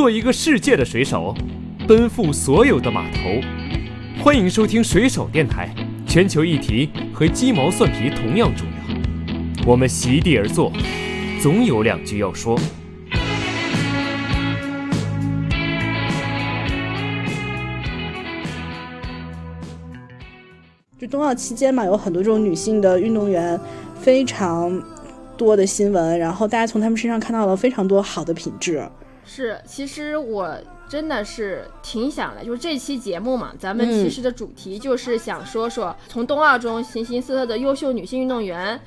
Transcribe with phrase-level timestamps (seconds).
[0.00, 1.34] 做一个世界的水手，
[1.86, 3.18] 奔赴所有的码头。
[4.24, 5.68] 欢迎收听水手电台，
[6.06, 9.66] 全球议题和鸡毛蒜皮同样重要。
[9.66, 10.72] 我们席地而坐，
[11.42, 12.58] 总有两句要说。
[20.98, 23.60] 就冬奥期间嘛，有很多这种女性的运动员，
[24.00, 24.82] 非常
[25.36, 28.82] 多的新闻，然后大家从她们身上看到了非常多好的品质。
[29.32, 30.58] 是，其实我
[30.88, 38.80] 真的是挺想的，就是这期节目嘛，咱们其实的主题就是想说说从冬奥中形形色色的优秀女性运动员。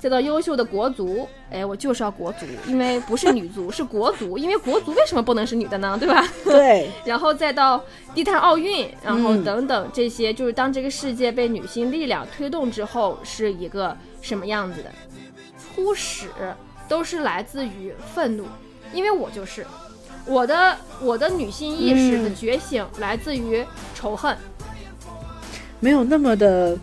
[0.00, 5.96] 再到优秀的国足，哎，我就是要国足，因为不是女足， 是国足，因为国足为什么不能是女的呢？
[5.98, 6.24] 对吧？
[6.46, 6.88] 对。
[7.04, 7.82] 然后再到
[8.14, 14.92] 低碳奥运，然后等等这些，就是当这个世界被女性力量推动之后，是一个什么样子的？
[15.58, 16.28] 初始
[16.88, 18.44] 都是来自于愤怒，
[18.94, 19.66] 因为我就是
[20.28, 24.36] 我的我的女性意识的觉醒来自于仇恨，
[25.80, 26.76] 没有那么的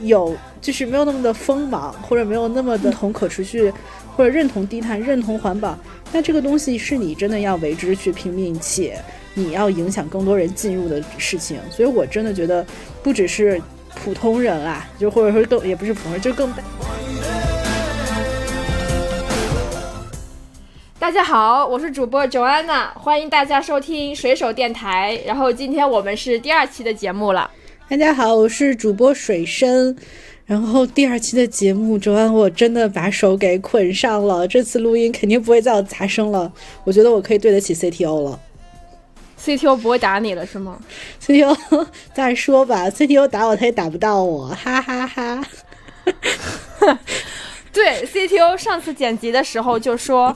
[0.00, 0.34] 有。
[0.64, 3.70] 就是没有那么的锋芒，或者没有那么的同可持续，
[4.16, 5.78] 或者认同低碳、认同环保。
[6.10, 8.98] 那这个东西是你真的要为之去拼命，且
[9.34, 11.60] 你要影响更多人进入的事情。
[11.70, 12.64] 所以我真的觉得，
[13.02, 13.60] 不只是
[13.94, 16.50] 普通人啊，就或者说更也不是普通人，就更。
[21.10, 25.20] 家好，我是主播 Joanna，欢迎大家收听水手电台。
[25.26, 27.50] 然后今天我们是第二期的节目了。
[27.88, 29.96] 大家好，我是主播水深。
[30.46, 34.46] 然后第二期的节目，周安我真的把手给捆上了。
[34.48, 36.52] 这次录音肯定不会再有杂声了，
[36.84, 38.40] 我觉得我可以对得起 CTO 了。
[39.38, 40.78] CTO 不会打你了是吗
[41.22, 41.54] ？CTO
[42.14, 45.44] 再说吧，CTO 打我他也打不到我，哈哈哈。
[47.72, 50.34] 对，CTO 上次剪辑的时候就说：“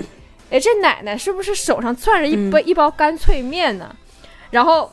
[0.51, 3.95] 哎，这奶奶是不是手上攥着一杯一包干脆面呢？”
[4.51, 4.91] 然后。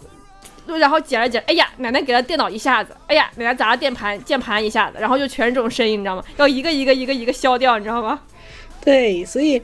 [0.79, 6.23] 然后剪了剪，哎呀，奶奶给了电脑一下子，哎呀，奶奶砸了键盘键盘一下子，然后就全是这种声音，你知道吗？
[6.37, 8.19] 要一个一个一个一个消掉，你知道吗？
[8.83, 9.61] 对，所以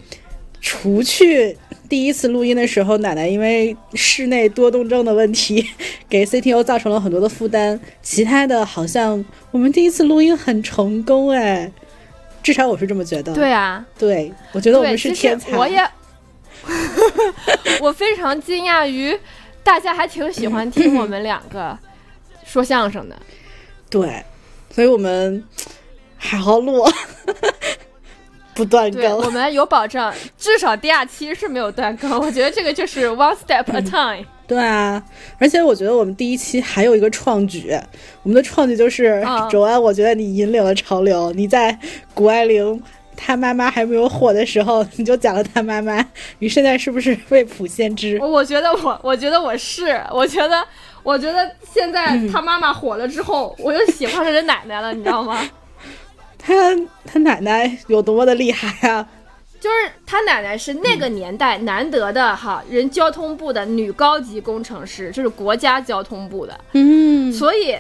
[0.62, 1.58] 除去
[1.90, 5.68] 第一次录音的时候，奶奶因为室内多动症的问题，
[6.08, 11.72] 给 CTO 造成了很多的负担，其他的好像我们第一次录音很成功，哎，
[12.44, 13.34] 至少我是这么觉得。
[13.34, 15.56] 对啊，对，我觉得我们是天才。
[15.58, 15.86] 我也，
[17.80, 19.20] 我非常惊讶于。
[19.64, 21.78] 大家还挺喜欢听我们两个
[22.44, 23.16] 说相声的，
[23.92, 24.26] 对，
[24.72, 25.48] 所以我们
[26.18, 26.84] 好好录，
[28.56, 29.18] 不断更。
[29.18, 32.10] 我们有保证，至少第二期是没有断更。
[32.20, 34.26] 我觉得这个就是 one step a time。
[34.52, 35.02] 对啊，
[35.38, 37.74] 而且我觉得我们第一期还有一个创举，
[38.22, 41.78] 我们的创举就是周安，我觉得你引领了潮流，你在
[42.14, 42.84] 谷爱凌。
[43.24, 46.04] 他妈妈还没有火的时候，你就讲了他妈妈。
[46.40, 48.18] 你现在是不是未卜先知？
[48.24, 50.62] 我觉得我，我觉得我是，我觉得，
[51.04, 55.40] 我觉得现在他妈妈火了之后，我就喜欢上人奶奶了，你知道吗？
[56.40, 56.54] 他
[57.06, 59.08] 他奶奶有多么的厉害啊！
[59.62, 66.60] 就是他奶奶是那个年代难得的哈，人交通部的女高级工程师，就是国家交通部的。
[66.74, 67.78] 嗯，所以。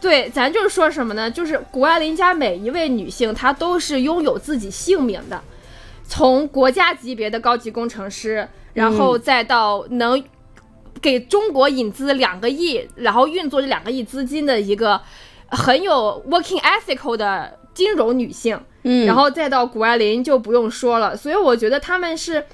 [0.00, 1.28] 对，咱就是说什么呢？
[1.28, 5.42] 就是谷爱凌家每一位女性，她都是拥有自己姓名的，
[6.06, 10.22] 从国家级别的高级工程师，然后再到能
[11.02, 15.00] 给中国引资两个亿，然后运作这两个亿资金的一个
[15.48, 21.16] 很有 working ethical 的金融女性，嗯，然后再到谷爱凌就不用说了。
[21.16, 22.46] 所以我觉得他们是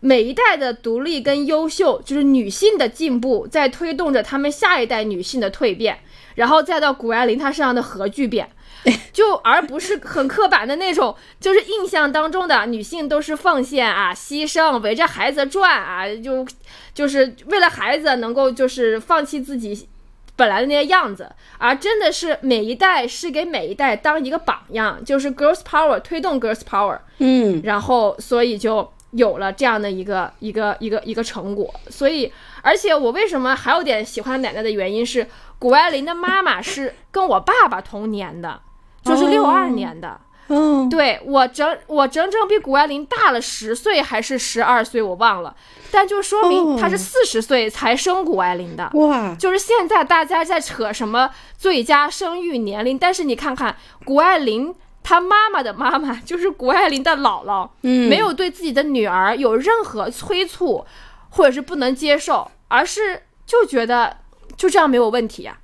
[0.00, 5.98] 每一代的独立跟优秀，就是女性的进步，在推动着他们下一代女性的蜕变。
[6.36, 8.50] 然后再到谷爱凌她身上的核聚变，
[9.12, 16.44] 就而不是很刻板的那种，就是印象当中的女性都是奉献啊、牺牲、围着孩子转啊，就
[16.92, 19.88] 就是为了孩子能够就是放弃自己
[20.36, 32.32] 本来的那些样子，而真的是每一代是给每一代当一个榜样，就是 girls power 推动 girls power，嗯，然后所以就有了这样的一个一个一个一个成果，所以
[32.62, 35.26] 而且我为什么还有点喜欢奶奶的原因是。
[35.56, 38.60] 谷爱凌的妈妈是跟我爸爸同年的，
[39.02, 40.20] 就是六二年的。
[40.48, 45.54] 嗯，对我整我整整比谷爱凌大了十岁还是十二岁，我忘了。
[45.90, 48.90] 但就说明她是四十岁才生谷爱凌的。
[48.94, 60.84] 哇，就是现在大家在扯什么最佳生育年龄，但是你看看谷爱凌她妈妈的妈妈，就是谷爱凌的姥姥，嗯，没有对自己的女儿有任何催促，
[61.30, 64.18] 或者是不能接受，而是就觉得。
[64.56, 65.58] 就这样没有问题呀，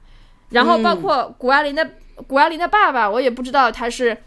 [0.48, 1.90] 然后包括谷爱凌的
[2.26, 4.20] 谷爱凌的爸爸，我也不知道他是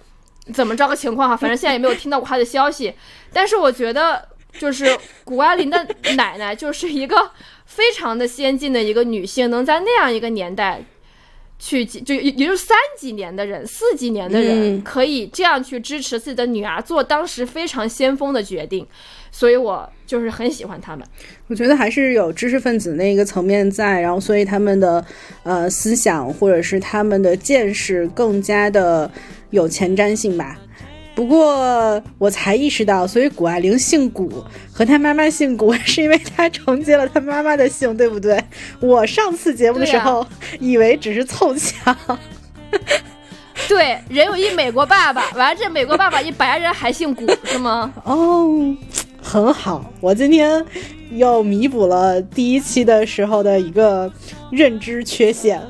[0.52, 2.94] 怎么着个情况哈，反正现在也没有听到过他的消息。
[3.32, 4.28] 但是我觉得
[4.60, 7.32] 就是谷爱凌的奶奶就是一个
[7.66, 10.84] 非常的先进的一个女性，能在那样一个年代。
[11.66, 18.86] 去就也也就三几年的人，四几年的人可以这样去支持自己的女儿做当时非常先锋的决定，
[19.32, 21.08] 所以我就是很喜欢他们。
[21.48, 25.06] 我觉得还是有知识分子那个层面在，然后所以他们的
[25.44, 29.10] 呃思想或者是他们的见识更加的
[29.52, 30.60] 有前瞻性吧。
[31.16, 38.44] 不过我才意识到，所以谷爱凌姓谷和她妈妈姓谷，是因为她承接了她妈妈的姓，对不对？
[38.80, 40.26] 我上次节目的时候
[40.60, 41.96] 以为只是凑巧。
[43.68, 47.94] 对，人有一美国爸爸，完了这美国爸爸一白人还姓谷，是吗？
[48.04, 48.76] 哦，
[49.22, 50.66] 很好，我今天
[51.12, 54.12] 又弥补了第一期的时候的一个
[54.52, 55.62] 认知缺陷，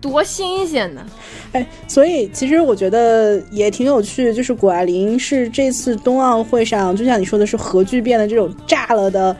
[0.00, 1.04] 多新鲜呢！
[1.52, 9.36] 哎，所以其实我觉得也挺有趣，就是谷爱凌是这次冬奥会上，就像你说的是核聚变的这种炸了的，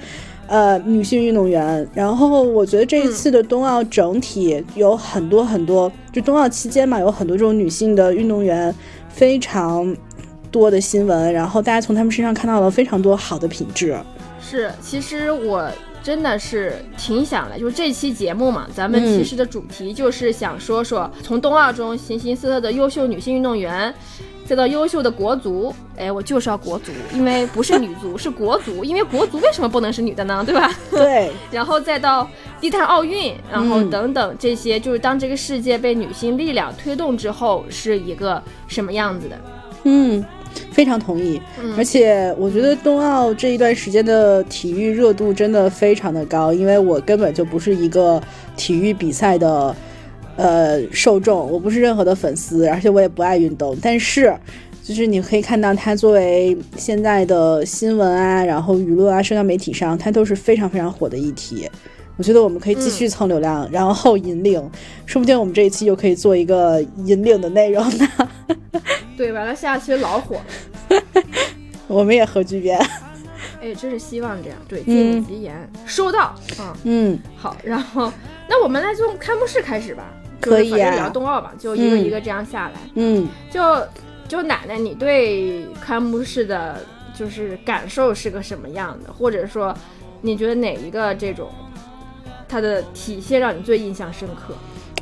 [0.48, 1.88] 呃，女性运动员。
[1.94, 8.74] 然后我觉得这一次的冬奥整体有很多很多，就冬奥期间嘛，有很多这种女性的运动员
[9.08, 9.96] 非常
[10.50, 13.96] 多的新闻，然后大家从她们身上看到了非常多好的品质。
[14.40, 15.70] 是，其实我。
[16.02, 23.92] 真的是挺想的，就是这期节目嘛，咱们其实的主题就是想说说从冬奥中形形色色的优秀女性运动员，
[24.46, 30.42] 再到优秀的国足，哎，我就是要国足，因为不是女足，是国足，因为国足为什么不能是女的呢？
[30.44, 30.72] 对吧？
[30.90, 31.30] 对。
[31.52, 32.28] 然后再到
[32.60, 39.38] 低碳奥运，然后等等这些，就是当这个世界被女性力量推动之后，是一个什么样子的？
[39.84, 40.24] 嗯。
[40.78, 41.42] 非常同意，
[41.76, 48.22] 而且我觉得冬奥这一段时间的体育热度真的非常的高，因为我根本就不是一个
[48.56, 49.74] 体育比赛的
[50.36, 53.76] 呃受众，我不是任何的粉丝，而且我也不爱运动。
[53.82, 54.32] 但是，
[54.84, 61.68] 就是你可以看到它作为现在的新闻啊，然后舆论啊，社交媒体上，它都是非常非常火的议题。
[62.16, 64.62] 我觉得我们可以继续蹭流量，然后引领，
[65.06, 68.08] 说不定我们这一期就可以做一个引领的内容呢。
[69.18, 70.40] 对，完了下期老火，
[71.88, 72.78] 我们也核聚变。
[73.60, 74.56] 哎，真是希望这样。
[74.68, 76.32] 对，借你吉言，收到。
[76.60, 77.56] 嗯嗯，好。
[77.64, 78.12] 然后，
[78.48, 80.04] 那我们来从开幕式开始吧。
[80.40, 80.94] 可以啊。
[80.94, 82.74] 聊冬奥吧，就一个一个这样下来。
[82.94, 83.26] 嗯。
[83.50, 83.60] 就
[84.28, 86.80] 就奶奶，你对开幕式的
[87.12, 89.12] 就是感受是个什么样的？
[89.12, 89.76] 或者说，
[90.20, 91.50] 你觉得哪一个这种？
[92.48, 94.54] 它的体现让你最印象深刻。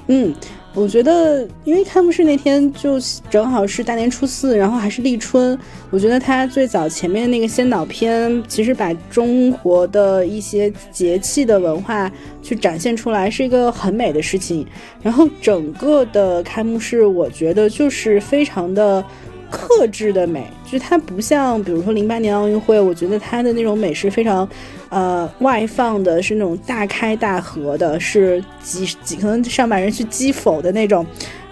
[0.09, 0.35] 嗯，
[0.76, 3.00] 我觉得，因为开幕式那天就
[3.31, 5.58] 正好是大年初四，然后还是立春。
[5.90, 12.12] 我觉得他最早前面那个先导片，其实把中国的一些节气的文化
[12.43, 14.67] 去展现出来，是一个很美的事情。
[15.02, 19.02] 然后整个的开幕式，我觉得就是非常的。
[19.51, 24.49] 克制的美，就是它不像，比如说零八年奥运会，我觉得它的那种美是非常，
[24.89, 31.07] 呃，外放的，是那种大开大合的，是几几可能上百人去击否的那种，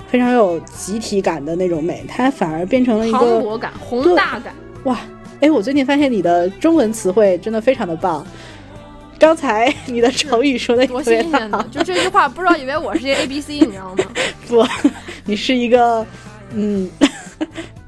[0.08, 4.54] 非常有集体感的那种美，它反而变成了一个磅礴感、宏大感。
[4.84, 5.00] 哇，
[5.40, 8.26] 哎，我最近发现你的中文词汇真的非常的棒。
[9.18, 14.04] 刚才你的成语说的多新鲜呢，就这句话，不知道以为我是一个 A B C，你知道吗？
[14.48, 14.66] 不，
[15.24, 16.04] 你是一个，
[16.52, 16.90] 嗯。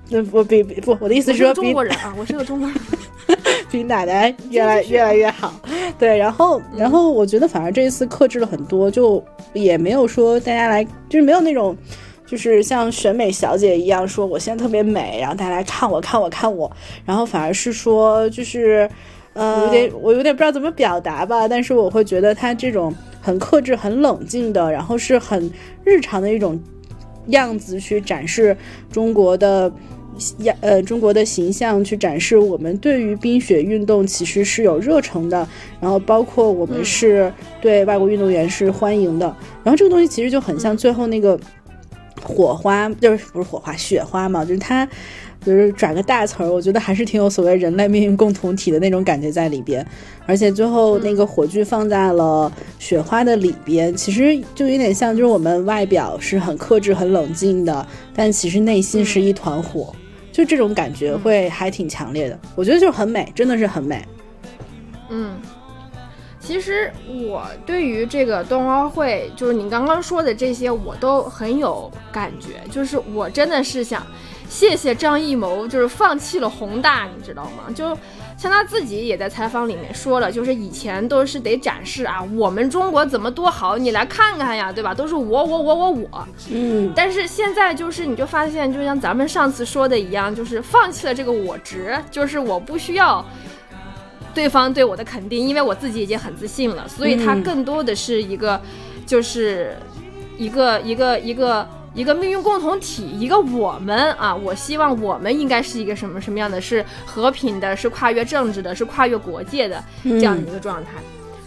[0.08, 2.78] 那不比不，我的意思是说，中国人啊，我是个中国人，
[3.70, 5.52] 比奶奶越来越来越好。
[5.98, 9.22] 对，然后然后我觉得反而这一次克制了很多，就
[9.52, 11.76] 也没有说大家来，就是没有那种，
[12.24, 16.70] 就是像选美小姐一样说我现在特别美，然后大家来看我看我看我，
[17.04, 18.88] 然后反而是说就是
[19.32, 25.50] 呃，有点我有点不知道怎么表达吧，但是我会觉得她这种很克制、很冷静的，然后是很
[25.82, 26.60] 日常的一种
[27.28, 28.56] 样子去展示
[28.92, 29.72] 中国的。
[30.38, 35.46] 亚呃，中国的形象去展示我们对于冰雪运动其实是有热诚的，
[35.80, 39.26] 然后包括我们是对外国运动员是欢迎的，
[39.62, 41.38] 然后这个东西其实就很像最后那个
[42.22, 44.88] 火花，就是不是火花，雪花嘛，就是它
[45.44, 49.86] 就是转个大词儿，我觉得还是挺有所谓人类命运共同体的那种感觉在里边，
[50.24, 59.94] 而且最后那个火炬放在了雪花的里边，其实就有点像，就是我们外表是很克制、很冷静的，但其实内心是一团火。
[60.36, 64.06] 就这种感觉会还挺强烈的，我觉得就很美，真的是很美。
[65.08, 65.34] 嗯，
[66.38, 66.92] 其实
[67.26, 72.60] 我对于这个冬奥会，就是你刚刚说的这些，我都很有感觉。
[72.70, 74.06] 就是我真的是想
[74.46, 77.72] 谢谢张艺谋，就是放弃了宏大，你知道吗？
[77.74, 77.96] 就。
[78.36, 84.94] 像他自己也在采访里面说了，就是以前都是得展示啊，我们中国怎么多好，你来看看呀，对吧？
[84.94, 86.92] 都是我我我我我，嗯。
[86.94, 93.24] 但是现在就是你就发现，就像咱们上次说的一样，就是放弃了这个我值，就是我不需要
[94.34, 98.60] 对方对我的肯定，因为我自己已经很自信了，所以它嗯更多的是一个，
[99.06, 99.74] 就是
[100.36, 101.66] 一个一个一个
[101.96, 110.90] 一个命运共同体，一个我们啊，我希望我们应该是一个什么什么样的，是和平的，是跨越政治的，是跨越国界的这样的一个状态。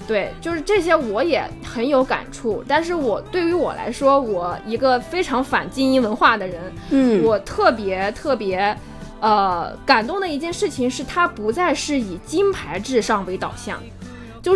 [0.07, 8.75] 对，就是这些我也很有感触，但是我对于我来说，我一个非常反精英文化的人，嗯，我特别特别，
[9.19, 13.79] 呃，感动的一件事情是，它不再是以金牌至上为导向。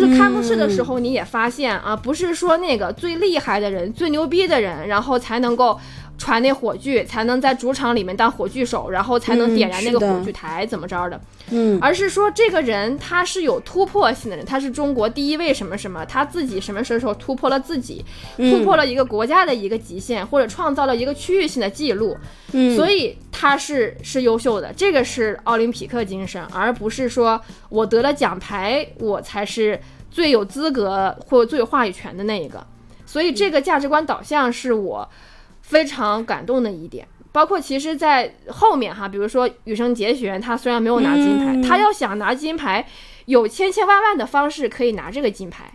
[0.00, 5.78] 是开幕式的时候，你也发现啊，不是说那个最厉害的人、最牛逼的人，然后才能够
[6.16, 11.20] 传那火炬，才能在主场里面当火炬手，然后才能嗯点燃那个火炬台，怎么着的？
[11.50, 18.02] 嗯而是说这个人他是有突破性的人，他是中国第一位什么什么，他自己什么时候突破了自己，
[18.36, 22.16] 突破了一个国家的一个极限，或者创造了一个区域性的记录，
[22.52, 29.78] 嗯，所以他是是优秀的，这个是奥林匹克精神，而不是说我得了奖牌，我才是
[30.10, 32.64] 最有资格或最有话语权的那一个。
[33.04, 35.08] 所以这个价值观导向是我
[35.64, 37.06] 非常感动的一点。
[37.32, 42.86] 包括其实，在后面哈，比如说羽生结弦，他虽然没有拿金牌，嗯他要想拿金牌，
[43.24, 45.72] 有千千万万的方式可以拿这个金牌，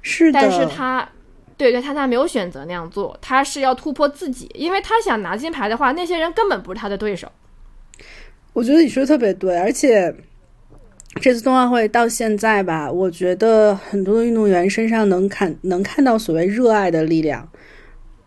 [0.00, 1.08] 是的，但是他，
[1.56, 7.26] 对对，他他没有选择那样做，他是要突破自己，因为他想拿金牌的话，那些人根本不是他的对手。
[8.52, 10.14] 我觉得你说的特别对，而且
[11.20, 17.48] 这次冬奥会到现在吧，我觉得很多的运动员身上能看能看到所谓热爱的力量，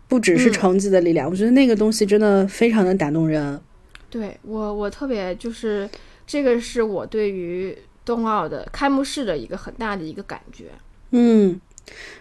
[0.08, 1.28] 不只是嗯成绩的力量。
[1.28, 3.60] 我觉得那个东西真的非常的打动人。
[4.08, 5.88] 对我，我特别就是
[6.26, 10.66] 这个是我对于冬奥的开幕式的一个很大的一个感觉。
[11.10, 11.60] 嗯，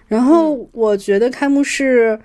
[0.07, 2.19] 然后我觉得开幕式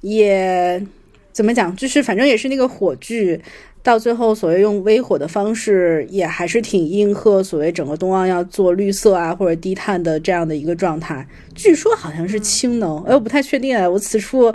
[0.00, 0.84] 也
[1.32, 3.40] 怎么讲，就是反正也是那个火炬。
[3.82, 11.28] 到最后，所谓用微火的方式，也还是挺应和所谓整个冬奥要做绿色啊或者低碳的这样的一个状态。
[11.54, 14.50] 据说好像是氢能，哎，我不太确定哎，我此处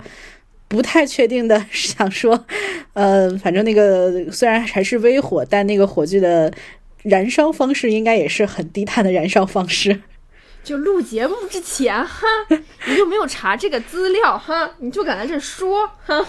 [0.70, 2.46] 不太确定的 想说，
[2.94, 6.50] 呃，反正那个虽然还是微火，但那个火炬的
[7.02, 10.00] 燃烧方式应该也是很低碳的燃烧方式。
[10.62, 12.26] 就录节目之前哈，
[12.86, 16.24] 你就没有查这个资料哈，你就敢在这说哈。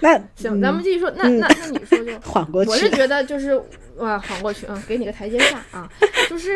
[0.00, 1.10] 那行，咱们继续说。
[1.12, 2.20] 那嗯那那你说就。
[2.20, 3.58] 缓过去，我是觉得就是
[4.00, 5.88] 哇，缓过去，嗯，给你个台阶下啊，
[6.28, 6.50] 就是，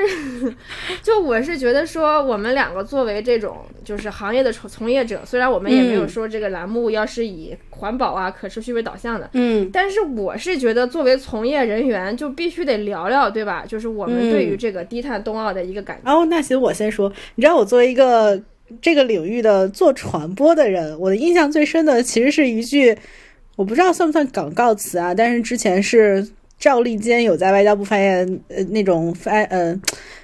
[1.02, 13.64] 就我是觉得说，我们两个作为这种就是行业的从从业者，虽然我们也没有嗯说这个栏目要是以环保啊、可持续为导向的，嗯但是我是觉得作为从业人员，就必须得聊聊，对吧？
[13.66, 16.10] 就是我们对于嗯这个低碳冬奥的一个感觉。
[16.10, 17.12] 哦，那行，我先说。
[17.34, 18.40] 你知道，我作为一个
[18.80, 22.96] 这个领域的做传播的人，我的印象最深的其实是一句，
[23.56, 26.26] 我不知道算不算广告词啊，但是之前是
[26.64, 29.78] 赵立坚有在外交部发言呃那种发呃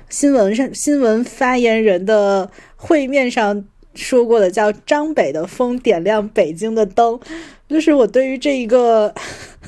[0.09, 3.62] 新闻上新闻发言人的会面上
[3.94, 7.20] 说过的，叫“张北的风点亮北京的灯”，
[7.68, 9.14] 就是我对于这一个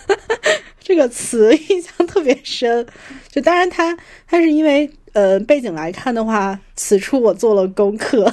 [0.80, 2.86] 这个词印象特别深。
[3.28, 3.94] 就当然他
[4.26, 8.32] 他是因为呃背景来看的话，此处我做了功课，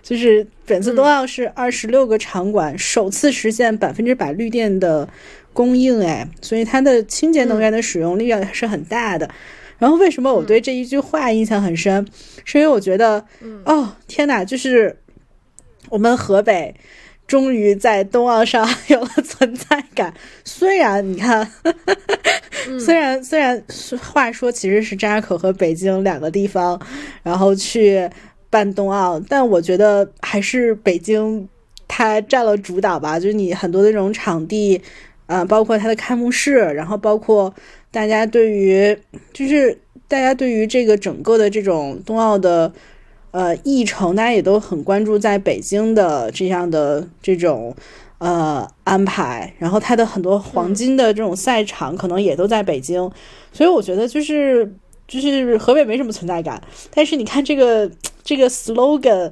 [0.00, 5.08] 就是本次冬奥是二十六个场馆、首次实现百分之百绿电的
[5.52, 9.30] 供应，哎，所以它的清洁能源的使用率是很大的。
[9.78, 12.06] 然后为什么我对这一句话印象很深？
[12.44, 13.24] 是因为我觉得，
[13.64, 14.96] 哦天哪，就是
[15.88, 16.74] 我们河北。
[17.26, 20.12] 终于在冬奥上有了存在感，
[20.44, 21.48] 虽然你看，
[22.80, 23.62] 虽然虽然
[24.02, 26.76] 话说其实是张家口和北京两个地方，
[27.22, 28.10] 然后去
[28.50, 31.48] 办冬奥，但我觉得还是北京
[31.86, 33.20] 它占了主导吧。
[33.20, 34.82] 就是你很多的这种场地，
[35.30, 37.54] 啊、包括它的开幕式，然后包括
[37.90, 38.98] 大家对于
[39.32, 42.72] 就是大家对于这个整个的这种冬奥的。
[43.32, 47.72] 呃，议程大家也都很关注在北京的这样的这种
[48.18, 53.08] 呃安排，然后它的很多黄金的这种赛场可能也都在北京，
[53.52, 54.74] 所以我觉得就是
[55.06, 56.60] 就是河北没什么存在感，
[56.92, 57.88] 但是你看这个
[58.24, 59.30] 这个 slogan，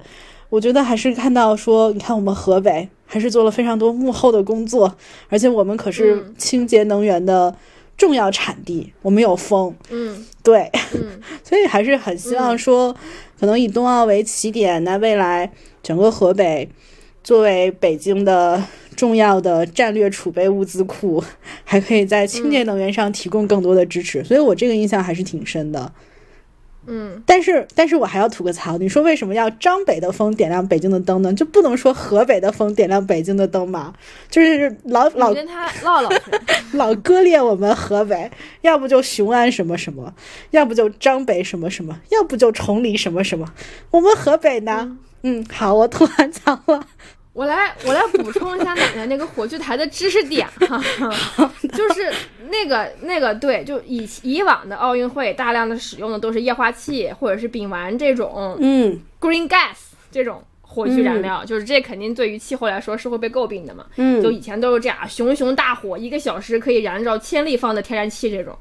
[0.49, 4.95] 我觉得还是看到说，你看我们河北还是做了非常多幕后的工作，
[5.31, 6.35] 而且我们可是嗯。
[6.37, 7.57] 清洁能源的
[7.97, 10.27] 重要产地，我们有风，嗯。
[10.45, 11.19] 对，嗯。
[11.43, 12.95] 所以还是很希望说，
[13.41, 15.51] 可能以冬奥为起点，那未来
[15.83, 16.69] 整个河北
[17.25, 18.63] 作为北京的
[18.95, 21.25] 重要的战略储备物资库，
[21.65, 25.91] 还可以在清洁能源上提供更多的支持，所以我这个印象还是挺深的。
[26.89, 28.79] 嗯，但是，但是我还要吐个槽。
[28.79, 31.33] 你说为什么要张北的风点亮北京的灯呢？
[31.35, 33.93] 就不能说河北的风点亮北京的灯吗？
[34.31, 36.11] 就是老老你跟他唠唠。
[36.73, 38.31] 老割裂我们河北，
[38.63, 40.13] 要不就雄安什么什么，
[40.51, 43.47] 要不就张北什么什么，要不就崇礼什么什么。
[43.91, 44.97] 我们河北呢？
[45.23, 46.87] 嗯，好，我吐完槽了。
[47.33, 50.83] 我来，我来补充一下奶奶那个火炬台的知识点哈，
[51.73, 52.13] 就是
[52.51, 59.77] 那个那个对，就以以往的奥运会大量的使用的都是液化气或者是丙烷这种嗯 green gas
[60.11, 63.87] 这种火炬燃料，就是这肯定对于气候来说是会被诟病的嘛。
[63.97, 68.57] 嗯，就以前都是这样，熊熊大火一个小时可以燃烧千立方的天然气这种，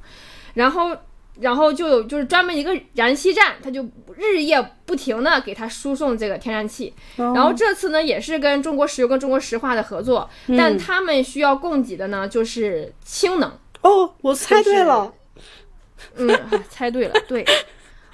[0.54, 0.96] 然后。
[1.40, 6.92] 然后就有就是专门一个燃气站，它就日夜不停的给它输送这个天然气。
[7.18, 10.28] 哦然后这次呢，也是跟中国石油跟中国石化的合作，
[10.58, 13.52] 但他们需要供给的呢就是氢能。
[13.88, 15.14] 哦，我猜对了。
[16.16, 17.46] 嗯，哎猜对了，对，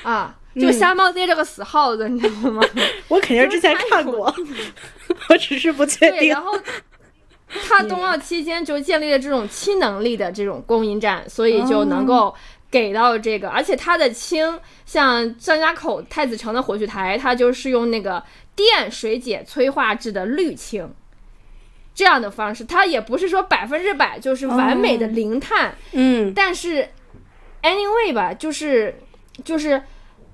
[0.04, 2.62] 啊，就瞎猫逮这个死耗子，你知道吗？
[3.10, 4.34] 我肯定之前看过，
[5.30, 6.42] 我只是不确对，定然。
[6.42, 6.58] 后。
[7.68, 12.34] 他 冬奥期间就建立了这种氢能力的这种供应站，所以就能够
[12.72, 18.24] 给到这个，而且它的氢，像张家口太子城的火炬台，它就是用那个
[18.56, 20.92] 电水解催化制的氯氢，
[21.96, 26.34] 这样的方式，它也不是说百分之百就是完美的零碳，嗯。
[26.34, 26.90] 但是
[27.62, 28.96] anyway 吧，就是
[29.44, 29.82] 就是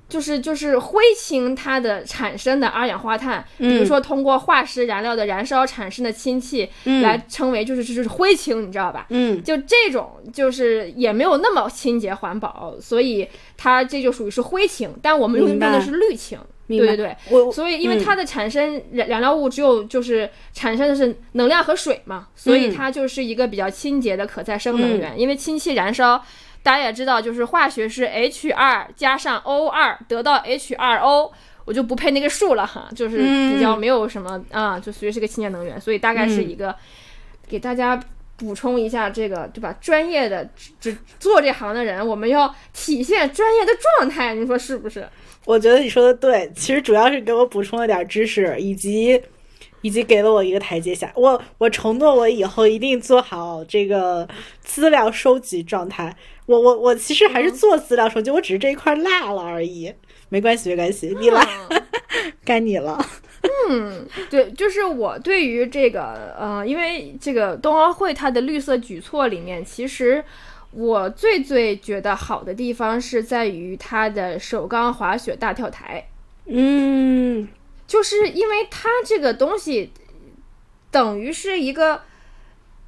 [0.07, 9.05] 就是就是灰氢它的产生的二氧化碳，比如说通过化石燃料的燃烧产生的氢气，来称为就是就是灰氢，你知道吧？
[9.09, 9.43] 嗯。
[9.43, 16.39] 就这种就是也没有那么清洁环保，所以它这就属于是灰氢，但我们用用的是氯氢。
[16.77, 25.19] 对对对，我所以因为嗯它的产生燃燃料物只有就是产生的是能量和水嘛，所以嗯它就是一个比较清洁的可再生能源。
[25.19, 26.23] 因为氢气燃烧，
[26.61, 31.31] 大家也知道，就是化学是 H 二加上 O 二得到 H 二 O，
[31.65, 36.75] 我就不配那个数了哈，就是比较没有什么啊，就属于是个清洁能源，所以大概是一个
[37.47, 37.99] 给大家。
[38.39, 39.75] 补充一下这个，对吧？
[39.81, 40.49] 专业的
[40.79, 45.05] 只做这行的人，我们要体现专业的状态，你说是不是？
[45.49, 49.19] 我觉得你说的对，其实主要是给我补充了点知识，以及
[49.81, 51.11] 以及给了我一个台阶下。
[51.15, 54.27] 我我承诺我以后一定做好这个
[54.61, 56.15] 资料收集状态。
[56.45, 59.91] 我我我其实还是做资料收集，我只是这一块落了而已。
[60.29, 61.81] 没关系，没关系，你来，嗯
[62.45, 63.03] 该你了。
[63.69, 70.23] 嗯对，就是我对于这个，呃，因为这个冬奥会它的绿色举措里面，其实
[70.71, 76.07] 我最最觉得好的地方是在于它的首钢滑雪大跳台，
[76.45, 77.47] 嗯
[77.87, 79.91] 就是因为它这个东西
[80.91, 82.01] 等于是一个。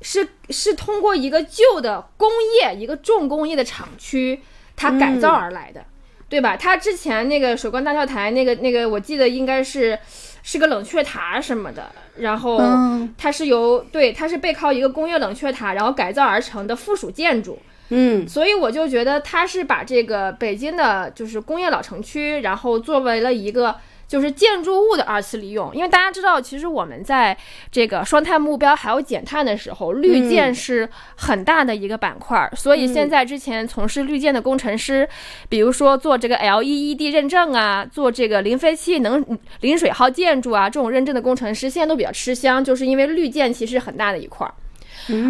[0.04, 2.28] 是是通过一个旧的工
[2.60, 4.42] 业，一个重工业的厂区，
[4.76, 5.86] 它改造而来的，
[6.28, 6.58] 对吧？
[6.58, 10.00] 它之前那个首钢大跳台，那个那个，我记得应该是
[10.42, 17.60] 是个冷却塔什么的，然后嗯它是由对，它是背靠一个工业冷却塔，然后改造而成的附属建筑。
[17.92, 23.76] 嗯所以我就觉得他是把这个北京的，就是工业老城区，然后作为了一个
[24.08, 25.74] 就是建筑物的二次利用。
[25.76, 27.38] 因为大家知道，其实我们在
[27.72, 32.52] 这个双碳目标还有减碳的时候，绿建是很大的一个板块儿。
[32.56, 35.08] 所以现在之前从事绿建的工程师，
[35.50, 39.26] 比如说做这个 LEED 认证啊，做这个零废弃能
[39.62, 44.54] 零水耗建筑啊这种认证的工程师，现在都比较吃香，就是因为绿建其实很大的一块儿。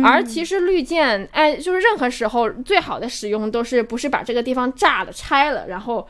[0.04, 6.08] 而其实绿建，哎，就是任何时候最好的使用都是不是把这个地方炸了、拆了，然后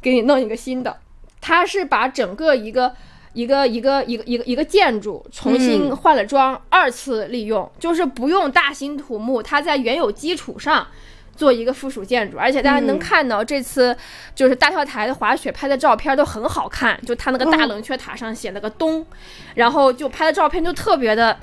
[0.00, 0.98] 给你弄一个新的，
[1.40, 2.94] 它是把整个一个
[3.32, 10.86] 一个一个一个一个一个建筑重新换了装，二次利用，就是不用大兴土木，它在原有基础上。
[11.34, 13.96] 做一个附属建筑，而且大家能看到这次
[14.34, 19.04] 就是大跳台的滑雪拍的照片都很好看，就它那个大冷却塔上写了个东，
[19.54, 21.36] 然后就拍的照片就特别的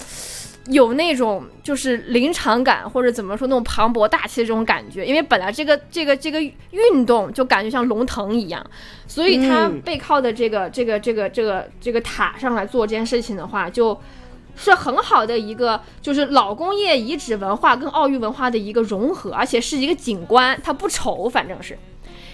[0.67, 5.06] 有那种就是临场感，或者怎么说那种磅礴大气的这种感觉。
[5.06, 8.65] 因为本来这个这个这个运动就感觉像龙腾一样，
[9.08, 14.00] 所以它背靠的这个这个这个这个这个塔上来做这件事情的话，就。
[14.62, 21.80] 是很好的一个，就是老工业遗址文化跟奥运文化的一个融合，而且是一个景观，它不丑，反正是。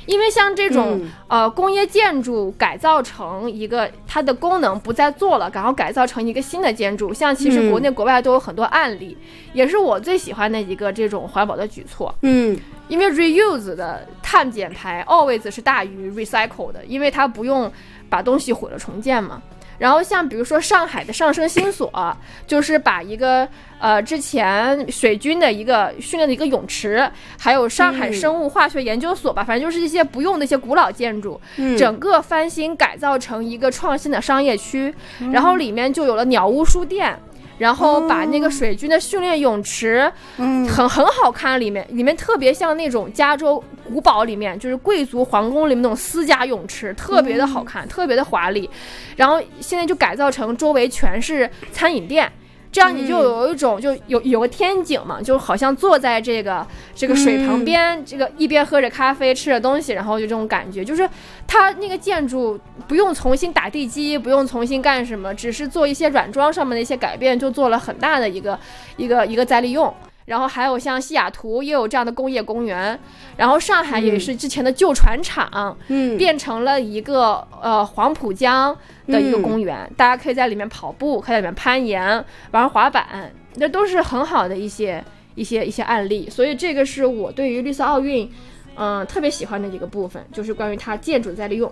[0.06, 9.18] 因为像这种、嗯呃工业建筑改造成一个它的功能不再做了，然后改造成一个新的建筑，像其实国内国外都有很多案例，
[9.54, 12.14] 也是我最喜欢的一个这种环保的举措。
[12.22, 17.72] 嗯因为 reuse 的碳减排 always 是大于 recycle 的，因为它不用
[18.08, 19.42] 把东西毁了重建嘛。
[19.78, 23.48] 然后像比如说上海的上升星所，就是把一个
[23.80, 27.10] 呃之前水军的一个训练的一个泳池，
[27.40, 31.40] 还有上海生物化学研究所吧，反正就是一些不用的一些古老建筑，
[31.78, 34.94] 整个翻新改造成一个创新的商业区，
[35.32, 37.18] 然后里面就有了鸟屋书店。
[37.58, 48.70] 然后把那个水军的训练泳池，嗯，很很好看，里面里面特别像那种加州古堡里面，就是贵族皇宫里面那种私家泳池，特别的好看，特别的华丽。
[49.16, 52.32] 然后现在就改造成周围全是餐饮店。
[52.76, 61.10] 这样你就有一种就有有个天井嘛，就好像坐在这个这个水旁边，这个一边喝着咖啡吃着东西，然后就这种感觉，就是
[61.48, 68.60] 它那个建筑不用重新打地基，不用重新干什么，只是做一些软装上面的一些改变，就做了很大的一个
[68.98, 69.94] 一个一个再利用。
[70.26, 73.00] 然后还有像西雅图也有这样的工业公园，
[73.38, 85.04] 然后上海也是之前的旧船厂，嗯，变成了一个呃黄浦江的一个公园，大家可以在里面跑步，可以在里面攀岩、玩滑板，那都是很好的一些
[85.36, 86.28] 一些一些案例。
[86.28, 88.28] 所以这个是我对于绿色奥运，
[88.76, 91.72] 嗯，特别喜欢的一个部分，就是关于它建筑再利用。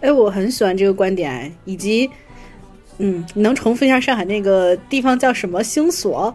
[0.00, 2.10] 哎，我很喜欢这个观点，以及，
[2.98, 6.34] 嗯，你能重复一下上海那个地方叫什么星所？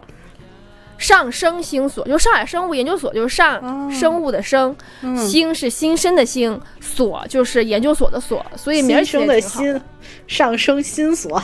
[0.98, 4.76] 上生星所，就上海生物研究所，就是上生物的生，
[5.18, 9.80] 星是新生的星，所就是研究所的所，所以名生的新，
[10.28, 11.42] 上升新所，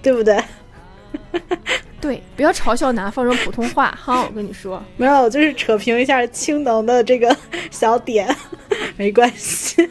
[0.00, 0.38] 对不对？
[2.00, 7.36] 对，不要嘲笑南方人普通话哈，我跟你说，没有，就是扯平一下氢能的这个
[7.70, 8.28] 小点，
[8.96, 9.88] 没关系，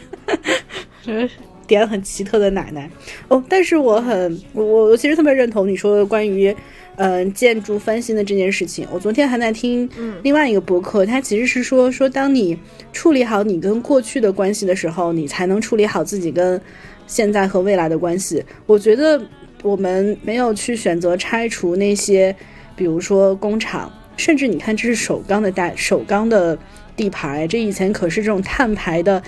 [1.68, 2.90] 点很奇特的奶奶。
[3.28, 6.56] 哦，但是我很，我我其实特别认同你说的关于。
[6.98, 9.90] 嗯，建筑翻新的这件事情，我昨天还在听
[10.22, 12.58] 另外一个博客，他其实是说说，当你
[12.92, 16.62] 处理好你跟过去的关系的时候，你才能处理好自己跟
[17.08, 18.44] 现在和未来的关系。
[18.68, 19.20] 我觉得
[19.64, 22.36] 我们没有去选择拆除那些，
[22.76, 26.56] 比如说工厂，甚至你看，这是首钢的大首钢的
[26.96, 29.22] 地盘，这以前可是这种碳排的。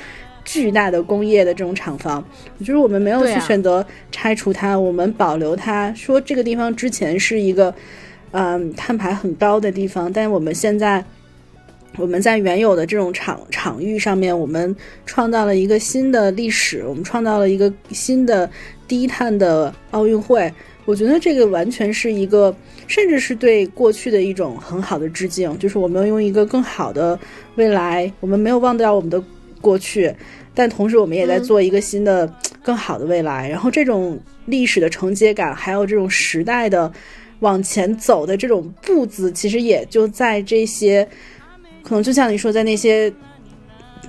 [0.45, 2.23] 巨大的工业的这种厂房，
[2.59, 5.91] 就是我们没有去选择拆除它，我们保留它。
[5.95, 7.73] 说这个地方之前是一个，
[8.31, 11.03] 嗯，碳排很高的地方，但我们现在
[11.97, 14.73] 我们在原有的这种场场域上面，我们
[15.05, 18.47] 创造了一个新的历史，我们创造了一个新的
[18.87, 20.53] 低碳的奥运会。
[20.85, 22.55] 我觉得这个完全是一个，
[22.85, 27.19] 甚至是对过去的一种很好的致敬，就是我们用一个更好的
[27.55, 29.23] 未来，我们没有忘掉我们的。
[29.65, 30.13] 过去，
[30.53, 33.49] 但同时我们也在做一个新的、更好的未来。
[33.49, 36.91] 然后这种历史的承接感，还有这种时代的
[37.39, 41.07] 往前走的这种步子，其实也就在这些，
[41.81, 43.11] 可能就像你说，在那些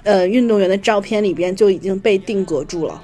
[0.04, 3.02] 呃运动员的照片里边就已经被定格住了。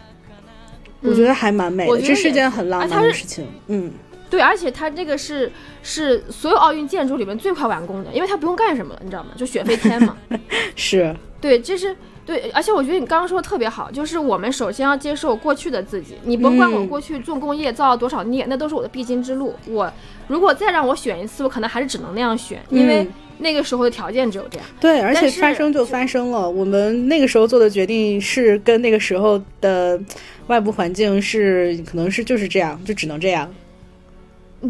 [1.01, 3.47] 我觉得还蛮美的，这是件很浪漫的事情。
[3.69, 3.91] 嗯，
[4.29, 5.51] 对，而且它这个是
[5.83, 9.31] 是所有奥运建筑里面最快完工的，因为它不用干什么，你知道吗？
[9.39, 10.15] 就雪飞天嘛。
[10.77, 11.97] 是对，这是。
[12.25, 16.15] 对，而且我觉得你刚刚说的特别好，就是我们首先要接受过去的自己。
[16.23, 19.55] 你甭管我过去重工业造了多少孽，那都是我的必经之路。
[19.67, 19.93] 我
[20.29, 23.05] 如果再让我选一次，我可能还是只能那样选，因为
[23.39, 24.67] 那个时候的条件只有这样。
[24.79, 26.49] 对，而且发生就发生了。
[26.49, 30.01] 我们那个时候做的决定是跟那个时候的
[30.47, 33.53] 外部环境是，可能是就是这样，就只能这样。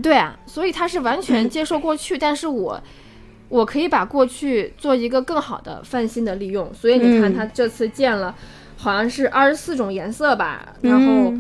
[0.03, 2.83] 对啊，所以他是完全接受过去，但是我。
[3.53, 8.35] 我可以把过去做一个更好的翻新的利用，所以你看，它这次建了，
[8.79, 11.31] 好像是二十四种颜色吧，然后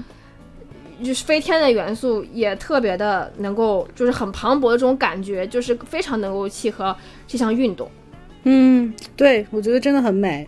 [1.03, 6.95] 就是飞天的元素也特别的能够，就是很磅礴的这种感觉，就是非常能够契合
[7.27, 7.91] 这项运动。
[8.45, 10.47] 嗯，对，我觉得真的很美。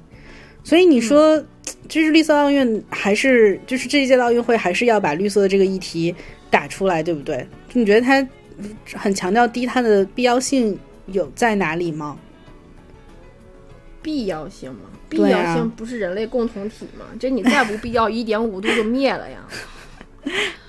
[0.62, 1.42] 所以你说，
[1.88, 6.14] 这是绿色奥运，还是就是这一届的奥运会，还是要把绿色的这个议题
[6.50, 7.48] 打出来，对不对？
[7.72, 8.28] 你觉得它
[8.98, 10.78] 很强调低碳的必要性？
[11.06, 12.16] 有在哪里吗？
[14.02, 14.80] 必要性吗？
[15.08, 17.06] 必要性不是人类共同体吗？
[17.18, 19.38] 这你再不必要， 一点五度就灭了呀。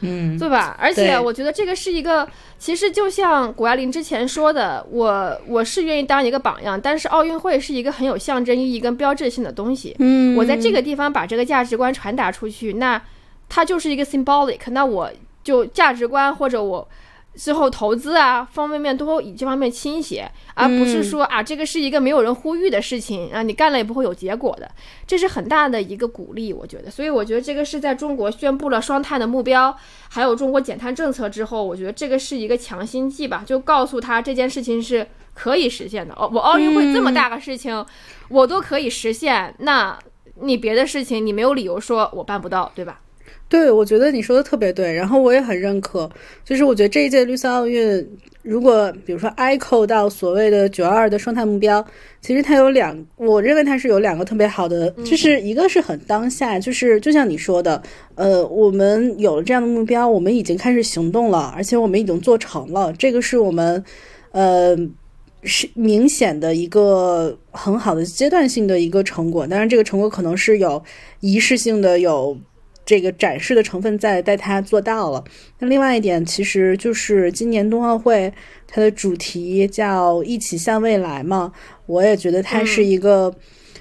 [0.01, 0.75] 嗯，对吧？
[0.79, 9.95] 而且我觉得这个是一个，其实就像谷爱凌之前说的，我我是愿意当一个榜样，但是奥运会是一个很有象征意义跟标志性的东西。
[9.99, 13.01] 嗯，我在这个地方把这个价值观传达出去，那
[13.49, 15.11] 它就是一个 symbolic，那我
[15.43, 16.87] 就价值观或者我。
[17.35, 24.71] 最后投资啊，方方面面都以这方面倾斜，而不是说啊，这个是一个没有人呼吁的事情啊，你干了也不会有结果的，
[25.05, 26.89] 这是很大的一个鼓励，我觉得。
[26.89, 29.75] 所以我觉得这个是在中国宣布了双碳的目标，
[30.09, 36.13] 还有中国减碳政策之后，我觉得这个是一个强心剂吧，就告诉他这件事情是可以实现的。
[36.15, 37.85] 哦，我奥运会这么大个事情，
[38.29, 39.99] 我都可以实现，那
[40.41, 43.01] 你别的事情你没有理由说我办不到，对吧？
[43.47, 46.09] 对，我觉得你说的特别对，然后我也很认可。
[46.43, 48.05] 就是我觉得这一届绿色奥运，
[48.41, 51.85] 如果比如说 echo 到所谓的九二的生态目标，
[52.21, 57.81] 其实它有两，我认为它是有两个特别好的，就是一个是很当下，就是就像你说的，
[58.15, 63.83] 呃，我们有了这样的目标，我们已经开始行动了，而且我们已经做成了，这个是我们，
[64.31, 64.77] 呃。
[65.47, 70.83] 是明显的一个很好的阶段性的一个成果，当然这个成果可能是有
[71.19, 72.35] 仪式性的，有
[72.85, 75.23] 这个展示的成分在，带它做到了。
[75.59, 78.31] 那另外一点，其实就是今年冬奥会
[78.67, 81.51] 它的主题叫“一起向未来”嘛，
[81.87, 83.33] 我也觉得它是一个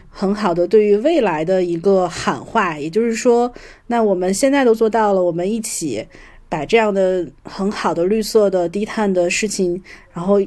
[0.08, 2.78] 很好的对于未来的一个喊话。
[2.78, 3.52] 也就是说，
[3.88, 6.06] 那我们现在都做到了，我们一起
[6.48, 10.40] 把这样的很好的绿色的低碳的事情，然后。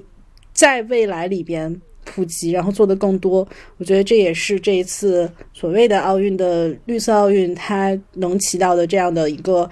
[0.53, 9.69] 在未来里边普及，然后做的更多，我觉得这也是这一次所谓的奥运的绿色奥运，它能起到的这样的一个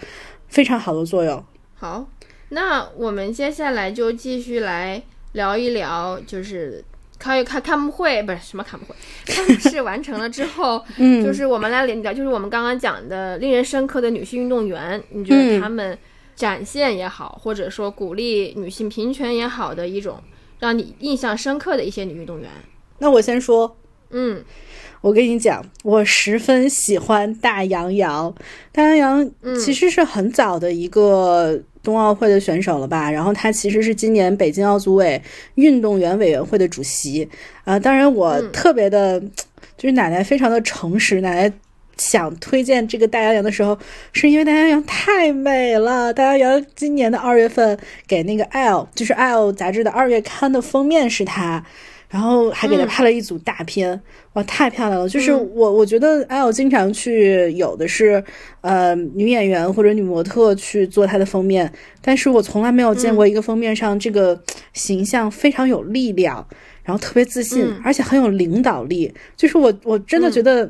[0.49, 1.43] 非常好的作用。
[1.73, 2.05] 好，
[2.49, 6.83] 那我们接下来就继续来聊一聊，就是
[7.17, 8.95] 开开开幕会不是什么开幕会，
[9.25, 15.97] 开幕式完成了之后，嗯，就是我们来聊，就是我们刚刚讲的令人深刻的女性运动员，你觉得她们
[16.35, 20.21] 展现也好，或者说鼓励女性平权也好的一种。
[20.65, 22.49] 让你印象深刻的一些女运动员，
[22.97, 23.77] 那我先说，
[24.09, 24.43] 嗯，
[24.99, 28.33] 我跟你讲，我十分喜欢大杨洋。
[28.71, 33.11] 大杨洋其实是很早的一个冬奥会的选手了吧？
[33.11, 35.21] 然后他其实是今年北京奥组委
[35.53, 37.29] 运动员委员会的主席
[37.63, 37.77] 啊。
[37.77, 39.19] 当然，我特别的，
[39.77, 41.53] 就是奶奶非常的诚实，奶奶。
[41.97, 43.77] 想推荐这个大洋洋的时候，
[44.11, 46.13] 是因为大洋洋太美了。
[46.13, 47.77] 大洋洋今年的二月份
[48.07, 51.63] 给那个《L》就是《L》杂志的二月刊的封面是她，
[52.09, 54.01] 然后还给她拍了一组大片，
[54.33, 55.07] 哇，太漂亮了！
[55.07, 58.23] 就是我我觉得《L》经常去有的是
[58.61, 64.41] 呃女演员或者女模特去做她的封面，但是我从来没有见过一个封面上这个
[64.73, 66.45] 形象非常有力量，
[66.83, 69.13] 然后特别自信，而且很有领导力。
[69.37, 70.69] 就是我我真的觉得。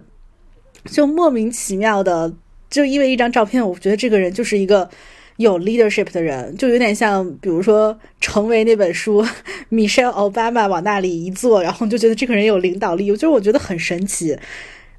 [0.86, 2.32] 就莫名其妙的，
[2.70, 4.90] 就因为一张照片，我觉得这个人就是一个
[5.38, 9.26] 有 leadership 的人，就有点像，比如说《成为》那本书，
[9.70, 14.38] 米歇尔奥巴马往那里一坐，然后就觉得这个人有领导力，就是我觉得很神奇。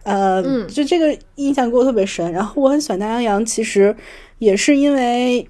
[0.02, 2.30] 呃，就这个印象给我特别深。
[2.30, 3.94] 然后我很喜欢大洋洋，其实
[4.38, 5.48] 也是因为，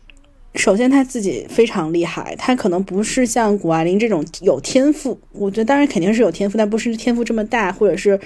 [0.54, 8.18] 首先他自己非常厉害，他可能不是像谷爱凌这种有天赋，我觉得当然肯定是有天赋，但不是天赋这么大，或者是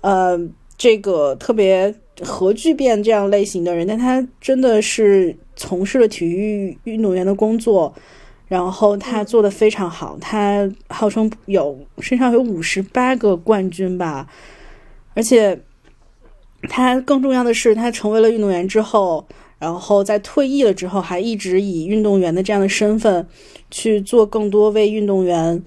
[0.00, 0.38] 呃。
[0.76, 7.94] 这个特别核聚变这样类型的人，但他真的是从事了体育运动员的工作，
[8.48, 14.28] 然后他做的非常好，他号称有身上有五十八个冠军吧，
[15.14, 15.60] 而且
[16.68, 19.26] 他更重要的是，他成为了运动员之后，
[19.58, 23.26] 然后在退役了之后，还一直以运动员的这样的身份
[23.70, 25.62] 去做更多为运动员。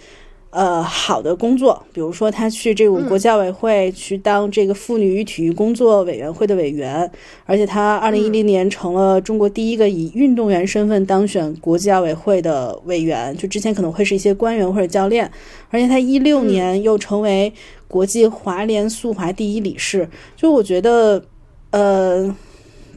[0.58, 7.08] 呃，好的工作，比如说他去这种国教委会去当这个妇女与体育工作委员会的委员，
[7.46, 15.32] 而且他二零一零年成了中国第一个以运动员身份当选国际奥委会的委员，就之前可能会是一些官员或者教练，
[15.70, 17.54] 而且他一六年又成为
[17.88, 21.24] 国际华联速滑第一理事，就我觉得，
[21.70, 22.36] 呃。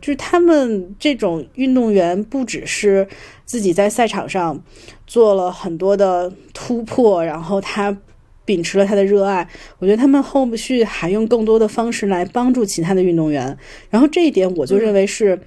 [0.01, 3.07] 就是他们这种运动员，不只是
[3.45, 4.63] 自己在赛场上
[5.07, 7.97] 做了很多的突破，然后他
[8.45, 9.49] 秉持了他的热爱。
[9.79, 13.57] 我觉得他们后续还用更多的方式来帮助其他的运动员。
[13.91, 15.41] 然后这一点，我就认为是，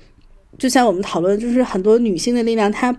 [0.57, 2.95] 就像我们讨论，就是很多女性的力量，她。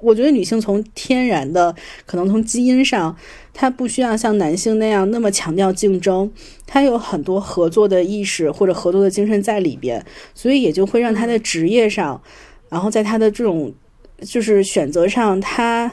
[0.00, 1.74] 我觉得女性从天然的，
[2.06, 3.16] 可能从基因上，
[3.52, 6.30] 她不需要像男性那样那么强调竞争，
[6.66, 12.20] 她有很多合作的意识或者合作的精神在里边，所以也就会让她的职业上，
[12.68, 13.72] 然后在她的这种
[14.20, 15.92] 就是选择上，她。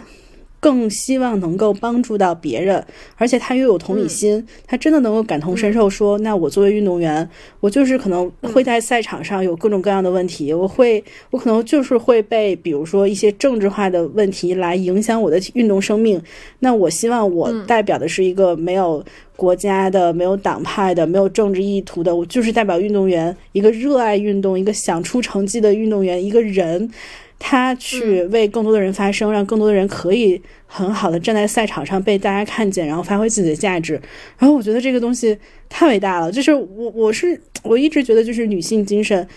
[0.65, 2.83] 更希望能够帮助到别人，
[3.17, 5.87] 而且他又有同理心，他真的能够感同身受。
[5.87, 16.19] 说，那我作为运动员，我就是可能会在赛场上有各种各样的问题，我会，我可能就是会被，比如说一些政治化的问题来影响我的运动生命。
[16.57, 26.89] 那我希望我代表的是一个没有国家的、没有党派的、没有政治意图的，我就是代表运动员，一个热爱运动、一个想出成绩的运动员，一个人。
[27.47, 33.93] 他去为更多的人发声，让更多的人可以很好的站在赛场上被大家看见，然后发挥自己的价值。
[34.39, 35.37] 然后我觉得这个东西
[35.69, 39.27] 太伟大了，就是我我是我一直觉得就是女性精神，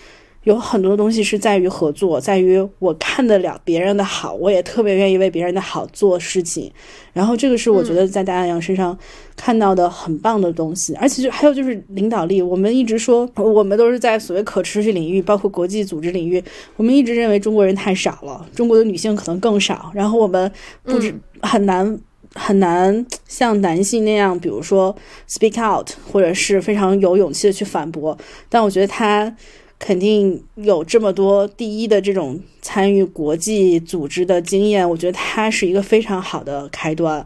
[0.43, 6.71] 有很多东西是在于合作，在于我看得了别人的好，我也特别愿意为别人的好做事情。
[7.11, 8.97] 然后这个是我觉得在大洋身上
[9.35, 12.41] 看到的很棒的东西，而且就还有就是领导力。
[12.41, 16.41] 我们一直说，我们都是在所谓可持续领域，包括国际组织领域，
[16.77, 19.91] 我们一直认为中国人太少了，中国的女性可能更少。
[19.93, 20.49] 然后我们
[20.83, 21.99] 不止很难
[22.33, 24.95] 很难像男性那样，比如说
[25.29, 28.17] speak out，或者是非常有勇气的去反驳。
[28.47, 29.35] 但我觉得他。
[29.79, 37.25] 肯定有这么多第一的这种参与国际组织的经验，我觉得他是一个非常好的开端。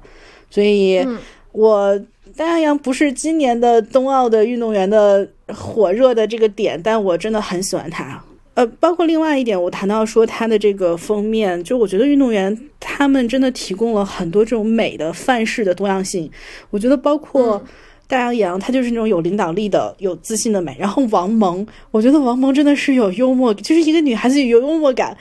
[0.51, 1.03] 所以，
[1.51, 1.99] 我
[2.37, 8.23] 丹阳阳不是今年的冬奥的运动员的火热的这个点，但我真的很喜欢他。
[8.53, 16.29] 呃，包括另外一点，我谈到说他的这个封面，就我觉得运动员他们真的提供了很多这种美的范式的多样性。
[16.69, 17.61] 我觉得包括。
[18.07, 20.75] 大洋洋，她就是那种有领导力的、有自信的美。
[20.79, 25.15] 然后王蒙，我觉得王蒙真的是有幽默，就是一个女孩子有幽默感，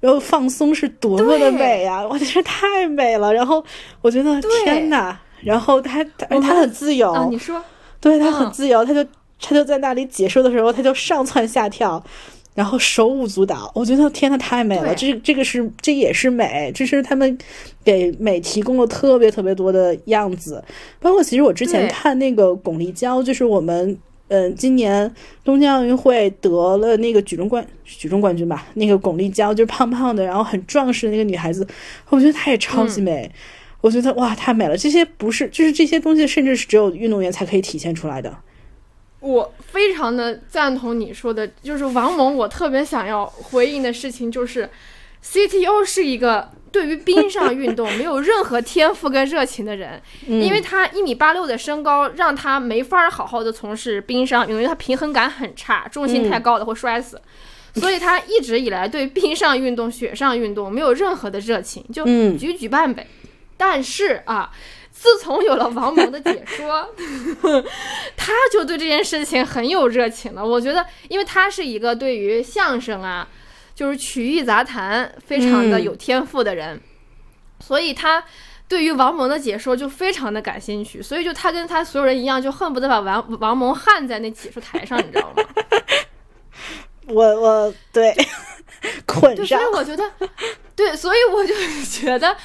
[0.00, 2.06] 然后放松是多么的美呀！
[2.06, 3.32] 我觉得太美了。
[3.32, 3.64] 然后
[4.02, 7.62] 我觉得天哪，然后她她她很自由，你说，
[8.00, 9.02] 对她很自由，她就
[9.40, 12.02] 她就在那里解说的时候，她就上蹿下跳。
[12.54, 14.94] 然后手舞足蹈，我觉得天呐，太美了！
[14.94, 17.36] 这这个是这也是美，这是他们
[17.84, 20.62] 给美提供了特别特别多的样子。
[21.00, 25.12] 包括其实我之前看那个巩立姣，就是我们嗯今年
[25.42, 31.66] 东京奥运会得了那个举重冠举重冠军吧，那个巩立姣就是胖胖的，然后很壮实的那个女孩子，
[32.08, 33.30] 我觉得她也超级美。
[33.80, 34.74] 我觉得哇，太美了！
[34.78, 38.34] 这些不是就是这些东西，甚至是只有运动员才可以体现出来的。
[39.24, 44.68] 我非常的赞同你说的，就是王蒙，我特别想要回应的事情就是
[45.24, 57.18] ，CTO 是一个对于冰上运动没有任何天赋跟热情的人，因为他一米八六的身高让他没法好好的从事冰上，因为他平衡感很差，重心太高了会摔死，
[57.76, 62.04] 所以他一直以来对冰上运动、雪上运动没有任何的热情，就
[62.36, 63.06] 举举办呗。
[63.56, 64.52] 但是啊。
[65.04, 66.88] 自从有了王蒙的解说，
[68.16, 70.42] 他就对这件事情很有热情了。
[70.42, 73.28] 我觉得，因为他是一个对于相声啊，
[73.74, 76.80] 就是曲艺杂谈非常的有天赋的人，
[77.60, 78.24] 所以他
[78.66, 81.02] 对于王蒙的解说就非常的感兴趣。
[81.02, 85.44] 所以，就他跟他所有人一样，就恨不得把王王蒙焊在那解说台上，你知道吗？
[87.08, 88.16] 我我对。
[89.06, 90.10] 捆上，所以我觉得，
[90.76, 92.36] 对，所以我就觉得，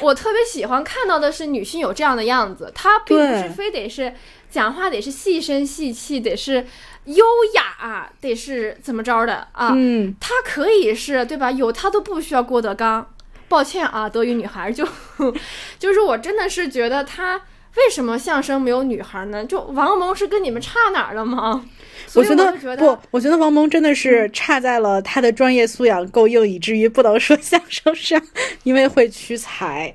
[0.00, 4.12] 我特别喜欢看到的是女性有这样的样子，她并不是非得是
[4.50, 6.66] 讲话得是细声细气，得是
[7.04, 9.72] 优雅，得是怎么着的啊？
[9.74, 11.50] 嗯，她可以是对吧？
[11.50, 13.14] 有她都不需要郭德纲。
[13.48, 14.86] 抱歉啊，德语女孩就
[15.78, 17.40] 就是我真的是觉得她
[17.78, 19.44] 为什么相声没有女孩呢？
[19.44, 21.64] 就王蒙是跟你们差哪儿了吗？
[22.14, 28.20] 我觉得不，我觉得王蒙真的是差在了他的专业素养够硬，以至于不能说相声上，
[28.64, 29.94] 因为会屈才。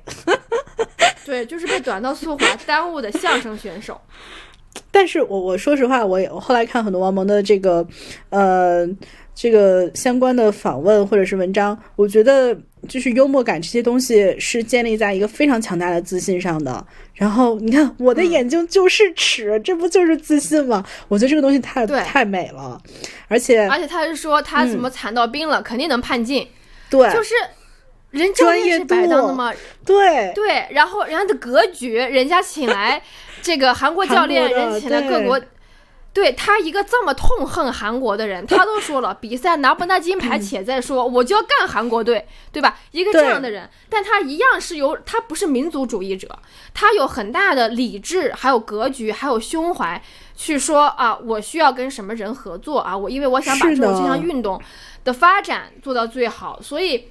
[1.24, 4.00] 对，就是被短道速滑耽误的相声选手。
[4.90, 7.86] 但是我我说实话，我也我后来看很多王蒙的这个，
[8.30, 8.88] 呃。
[9.36, 12.56] 这个相关的访问或者是文章，我觉得
[12.88, 16.86] 就是幽默感这些东西是建立在一个非常强大的自信上的。
[17.14, 20.84] 然后你看，我的眼睛就是尺，这不就是自信吗？
[21.08, 22.80] 我觉得这个东西太太美了，
[23.28, 26.46] 而且而且他是说他怎么惨到冰了，肯定能判进。
[26.90, 27.34] 对，就是
[28.10, 29.52] 人专业是白当的吗？
[29.84, 33.02] 对对，然后人家的格局，人家请来
[33.42, 35.40] 这个韩国教练，人请来各国。
[36.14, 42.78] 对他一个这么痛恨韩国的人，他都 说了比赛拿不拿金牌且再说，我就要干韩国队，对吧？
[42.92, 46.38] 一个这样的人，但他一样是有，他不是民族主义者，
[46.72, 50.00] 他有很大的理智，还有格局，还有胸怀，
[50.36, 52.96] 去说啊，我需要跟什么人合作啊？
[52.96, 54.62] 我因为我想把这种这项运动
[55.02, 57.08] 的发展做到最好，所以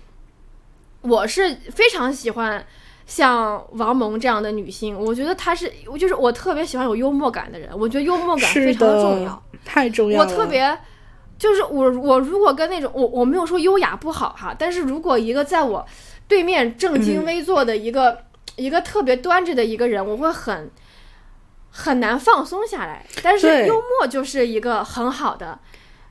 [1.01, 2.65] 我是非常喜欢。
[3.05, 7.69] 像王蒙这样的女性，我觉得她是，我就是我特别喜欢有幽默感的人。
[7.77, 10.29] 我觉得幽默感非常的重要，太重要了。
[10.29, 10.77] 我特别
[11.37, 15.85] 就是我我如果跟那种我我没有说优雅不好哈，但是如果一个在我
[16.27, 18.17] 对面正襟危坐的一个
[18.55, 20.71] 一个特别端着的一个人，我会很
[21.69, 23.05] 很难放松下来。
[23.21, 25.59] 但是幽默就是一个很好的。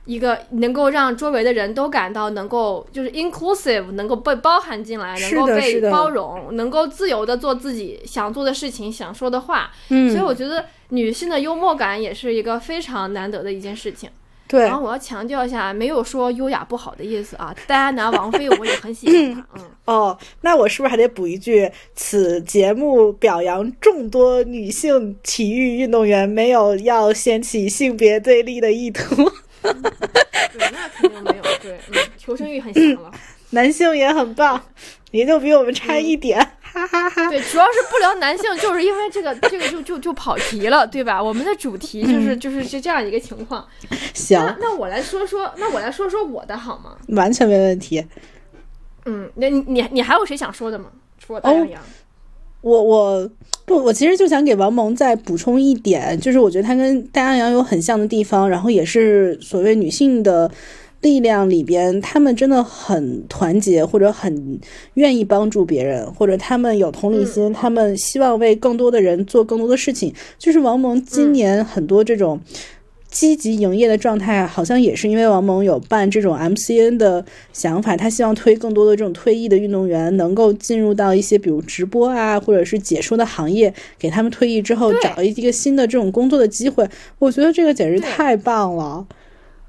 [0.05, 9.71] 一个能够让周围的人都感到能够就是 inclusive，能够被包含进来，能够被包容，能够自由的做自己想做的事情、想说的话。
[9.89, 14.09] 嗯，所以我觉得女性的幽默感也是一个非常难得的一件事情。
[14.45, 17.55] 对，然后我要强调一下，没有说优雅不好的意思啊。
[17.65, 19.47] 大家拿王菲，我也很喜欢她。
[19.57, 21.71] 嗯，哦，那我是不是还得补一句？
[21.95, 29.31] 此节目表扬众多女性体育运动员，没有要掀起性别对立的意图。
[29.63, 31.43] 对，那肯定没有。
[31.61, 33.11] 对，嗯，求生欲很强了。
[33.51, 34.61] 男性也很棒，
[35.11, 37.29] 也就比我们差一点，哈哈哈。
[37.29, 41.21] 对，主要是不聊男性，就是因为这个，这个就就就跑题了，对吧？
[41.21, 43.65] 我们的主题就是就是是这样一个情况。
[44.13, 46.97] 行，那那我来说说，那我来说说我的好吗？
[47.09, 48.03] 完全没问题。
[49.05, 50.85] 嗯，那你你你还有谁想说的吗？
[51.19, 51.81] 除了大洋洋。
[52.61, 53.29] 我我
[53.65, 60.51] 不，我其实就想给王蒙再补充一点，就是我觉得他跟大洋洋有很像的地方，然后也是所谓女性的
[61.01, 64.59] 力量里边，他们真的很团结，或者很
[64.95, 70.13] 愿意帮助别人，或者他们有同理心，他们希望为更多的人做更多的事情。
[70.37, 72.39] 就是王蒙今年很多这种。
[73.13, 86.89] 积极营业的状态，好像也是因为王蒙有办这种 MCN 的想法，他希望推更多的这种退役的运动员能够进入到一些比如直播啊，或者是解说的行业，给他们退役之后找一个新的这种工作的机会。
[87.19, 89.05] 我觉得这个简直太棒了。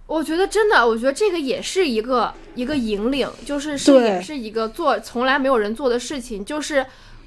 [0.07, 6.85] 我觉得真的，我觉得这个也是一个一个引领，就是是也是一个做从来没有人做的事情，就是。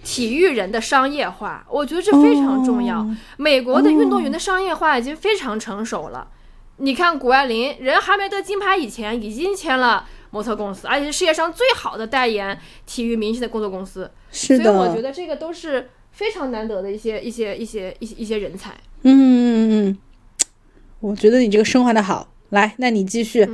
[0.08, 3.06] 体育人的商业化，我觉得这非常重要。
[3.36, 6.30] 美国的运动员的商业化已经非常成熟了。
[6.78, 14.10] 你看谷爱凌，人还没得金牌以前，已经签了模特公司，而且是世界上最好的代言体育明星的工作公司。
[14.32, 18.72] 是的，所以我觉得这个都是非常难得的一些一些一些一些一些人才。
[19.02, 19.98] 嗯嗯嗯，
[21.02, 22.30] 我觉得你这个升华的好。
[22.52, 23.46] 来，那你继续。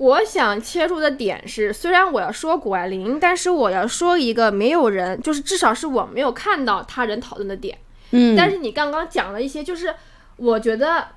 [0.00, 7.76] 我想切入的点是，虽然我要说谷爱凌，但是我要说一个没有人，就是至少是我没有看到他人讨论的点。
[8.12, 9.94] 嗯，但是你刚刚讲了一些，就是
[10.36, 11.08] 我觉得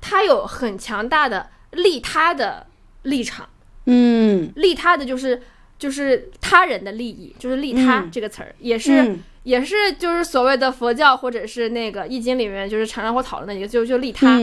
[0.00, 2.68] 他有很强大的利他的
[3.02, 3.48] 立场。
[3.86, 5.42] 嗯，利他的就是
[5.76, 14.38] 就是他人的利益，就是利他这个词儿，也是也是就是所谓的佛教或者是那个易经里面就是常常会讨论的一个，就就利他，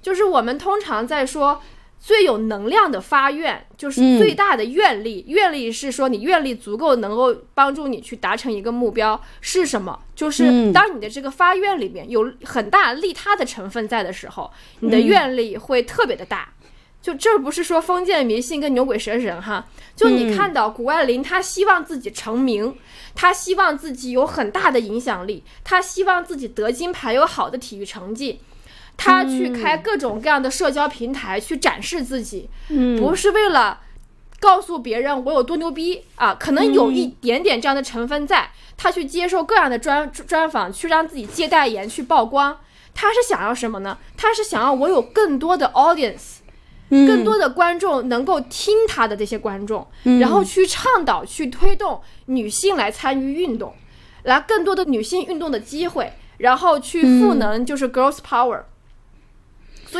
[0.00, 1.60] 就是我们通常在说。
[2.04, 5.24] 最有能量的发愿，就是最大的愿力。
[5.26, 9.98] 愿力是说你愿力足够，能够帮助你去达成一个目标是什么？
[10.14, 14.50] 就是当你的这个发愿里面有很大利他的成分在的时候，
[14.80, 16.50] 你的愿力会特别的大。
[17.00, 22.76] 就这不是说封建迷信跟牛鬼蛇神哈，就你看到谷爱凌，她希望自己成名，
[23.14, 28.40] 她希望自己有很大的影响力，她希望自己得金牌，有好的体育成绩。
[28.96, 32.48] 他去开各种各样的社交平台去展示自己，
[32.98, 33.80] 不是为了
[34.40, 38.50] 告诉别人我有多牛逼啊，可能有一点点这样的成分在。
[38.76, 42.58] 他去接受各样的专专访，去让自己接代言，去曝光。
[42.92, 43.98] 他是想要什么呢？
[44.16, 46.38] 他是想要我有更多的 audience，
[46.88, 49.86] 更多的观众能够听他的这些观众，
[50.20, 53.72] 然后去倡导、去推动女性来参与运动，
[54.24, 58.62] 来更多的女性运动的机会，然后去赋能，就是 girls power。
[58.64, 58.73] 所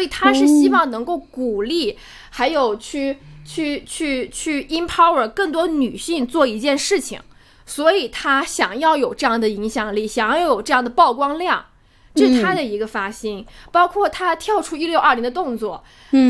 [0.05, 1.99] 以他是希望能够鼓励，
[2.31, 7.19] 还有去去去去 empower 更多女性做一件事情，
[7.65, 11.65] 所以他想要有这样的影响力，想要有这样的曝光量。
[12.15, 15.83] 这是他的一个发心，包括他跳出一六二零的动作，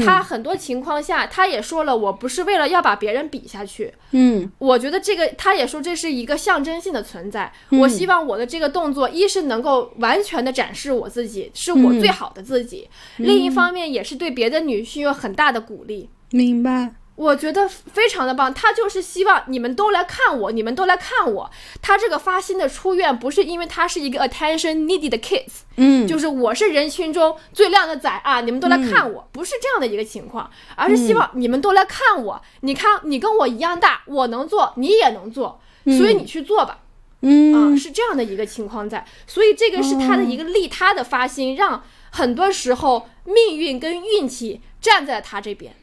[0.05, 16.95] 他很多情况下他也说了，我不是为了要把别人比下去，嗯，我觉得这个他也说这是一个象征性的存在，我希望我的这个动作一是能够完全的展示我自己是我最好的自己，另一方面也是对别的女性有很大的鼓励，明白。
[17.17, 21.49] 我觉得非常的棒，他就是希望你们都来看我，你们都来看我。
[21.81, 32.43] 他这个发心的出院，不是因为他是一个 attention needy 的 kids，嗯，就是我是人群中最靓的仔啊，你们都来看我，不是这样的一个情况，而是希望你们都来看我。
[32.63, 36.81] 你看，你跟我一样大，我能做，你也能做，所以你去做吧，
[37.21, 45.77] 嗯啊，是这样的一个情况在，所以这个是他的一个利他的发心，让很多时候命运跟运气站在他这边。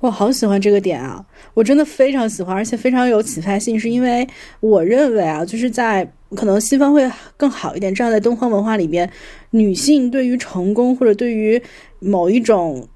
[0.00, 1.24] 我好喜欢这个点啊！
[1.54, 4.26] 我真的非常喜欢，而且非常有启发性，是因为
[4.60, 9.10] 我认为啊，就是在可能西方会更好一点，这样在东方文化里边，
[9.50, 11.60] 女性对于成功或者对于
[11.98, 12.86] 某一种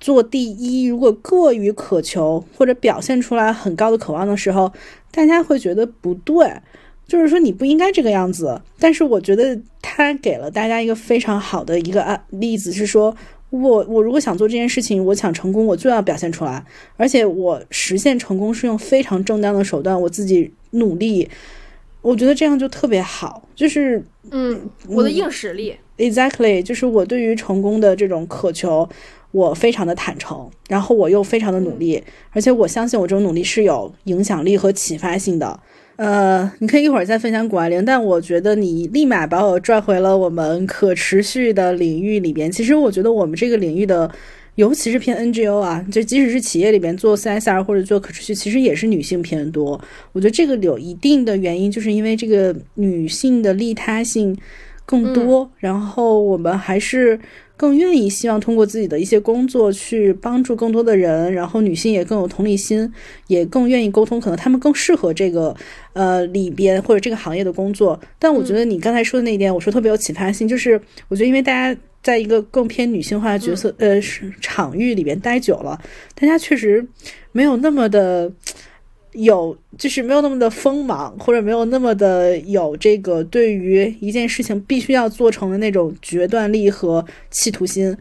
[0.00, 4.72] 做第一，如果过于渴求或者表现出来很高的渴望的时候，
[5.10, 6.52] 大家会觉得不对，
[7.06, 8.60] 就是说你不应该这个样子。
[8.78, 13.16] 但是我觉得他给了大家一个非常好的一个案例子，是说。
[13.60, 16.64] 我我如果想做这件事情，我想成功，我就要表现出来，
[16.96, 21.28] 而且我实现成功是用非常正当的手段，我自己努力，
[22.02, 28.88] 我觉得这样就特别好，就是嗯，我的硬实力，exactly，就是我对于成功的这种渴求，
[29.30, 32.02] 我非常的坦诚，然后我又非常的努力，
[32.32, 35.60] 而且我相信我这种努力是有影响力和启发性的，
[35.96, 42.50] 呃，你可以一会儿再分享谷爱凌，但我觉得你立马把我拽回了我们可持续的领域里边。
[42.50, 44.10] 其实我觉得我们这个领域的，
[44.56, 49.80] 尤其是偏 NGO 啊，就即使是企业里边做 CSR 或者做可持续，其实也是女性偏多。
[50.12, 54.36] 我觉得这个有一定的原因，就是因为这个女性的利他性
[54.84, 57.18] 更多，然后我们还是。
[57.56, 62.92] 更愿意希望通过自己的一些工作去帮助更多的人，然后女性也更有同理心，
[63.28, 65.54] 也更愿意沟通，可能他们更适合这个
[65.92, 68.00] 呃里边或者这个行业的工作。
[68.18, 74.00] 但我觉得你刚才说的那一点，我说特别有启发性，就是我觉得因为大家在一个更偏女性化的角色呃
[74.40, 75.80] 场域里边待久了，
[76.14, 76.84] 大家确实
[77.32, 78.32] 没有那么的。
[79.14, 87.96] 有就是没有那么的锋芒，或者没有那么的有这个对于一件事情必须要做成的那种决断力和企图心，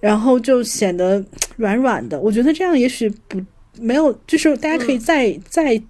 [0.00, 1.24] 然后就显得
[1.56, 2.20] 软软的。
[2.20, 3.40] 我觉得这样也许不
[3.80, 5.82] 没有，就是大家可以再再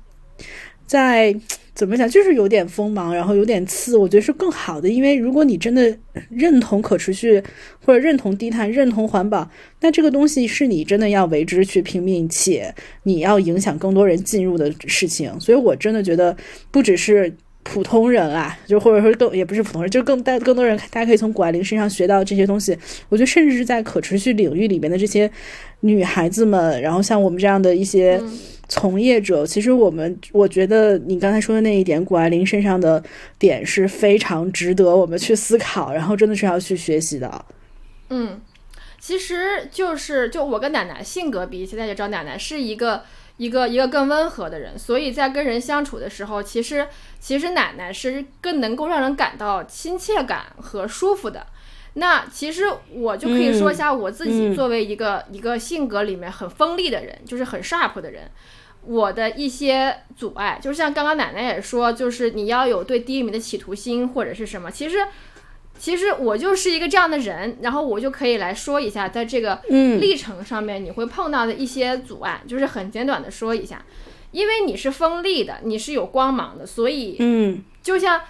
[0.86, 1.34] 再。
[1.74, 2.08] 怎么讲？
[2.08, 4.88] 就是有点锋芒，然后有点刺，我觉得是更好的。
[4.88, 5.96] 因为如果你真的
[6.28, 7.42] 认同可持续，
[7.84, 9.48] 或者认同低碳、认同环保，
[9.80, 15.38] 那这个东西是你真的要为之去拼命，且你要影响更多人进入的事情。
[15.40, 16.36] 所以我真的觉得，
[16.70, 17.32] 不只是
[17.72, 22.76] 普通人啊，就或者说更也不是普通人，就更带更多人，大家可以从谷爱凌身上学到这些东西。
[23.08, 25.30] 我觉得，甚至是在可持续领域里面的这些
[25.80, 28.20] 女孩子们，然后像我们这样的一些。
[28.72, 33.02] 从业者，其实我们我觉得你刚才说的那一点，谷爱凌身上的
[33.36, 37.44] 点是非常值得我们去思考，然后真的是要去学习的。
[38.10, 38.40] 嗯，
[39.00, 43.02] 其实就是就我跟奶奶性格比起来，就知道奶奶是一个
[43.40, 46.86] 一个一个更温和的人，所以在跟人相处的时候，其实
[47.18, 51.46] 其实奶奶是更能够让人感到亲切感和舒服的。
[51.94, 58.30] 那其实我就可以说一下我自己作为一个一个性格里面很锋利的人，就是很 sharp 的人。
[58.84, 64.70] 我的一些阻碍，就像刚刚奶奶也说，就是你要有对第一名的企图心或者是什么。
[64.70, 64.98] 其实，
[65.80, 73.82] 其实我就是一个这样的人，然后我就可以来说一下，在这个历程上面你会碰到的一些阻碍，就是很简短的说一下。
[74.30, 78.20] 因为你是锋利的，你是有光芒的，所以，嗯，就像，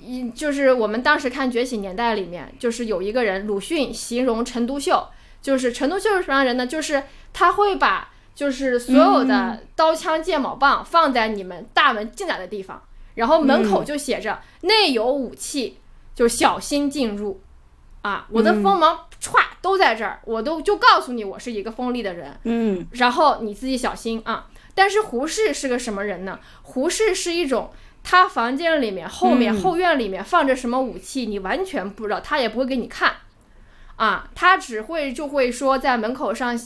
[0.00, 5.06] 一就是我们当时看《觉醒年代》里面，就是有一个人鲁迅形容陈独秀，
[5.42, 6.66] 就是陈独秀是什么样人呢？
[6.66, 7.02] 就是
[7.34, 8.08] 他会把。
[8.34, 12.82] 就是所有的刀枪剑矛棒放在你们大门进来的地方，
[13.14, 15.78] 然后门口就写着“内有武器，
[16.14, 17.40] 就小心进入”。
[18.02, 22.38] 啊，我的锋芒歘都在这儿，我都就告诉你，我是一个锋利的人。
[22.42, 24.46] 嗯，然后你自己小心啊。
[24.74, 26.38] 但是胡适是个什么人呢？
[26.62, 27.70] 胡适是一种，
[28.02, 33.14] 他房间里面后面后院里面放着什么武器，你完全不知道，他也不会给你看。
[33.96, 36.58] 啊，他只会就会说在门口上。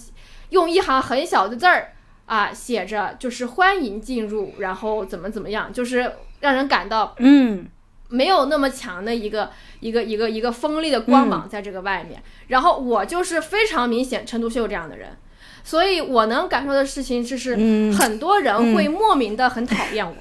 [0.51, 1.92] 用一行很小的字儿
[2.24, 7.68] 啊，写着就是欢迎进入，然后怎么怎么样，就是让人感到嗯，
[8.09, 9.50] 没有那么强的一个
[9.80, 12.22] 一个一个一个锋利的光芒在这个外面。
[12.48, 15.16] 然后我就是非常明显陈独秀这样的人，
[15.62, 17.54] 所以我能感受的事情就是
[17.92, 20.16] 很多人会莫名的很讨厌我，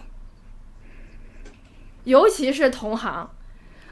[2.03, 3.29] 尤其是同行。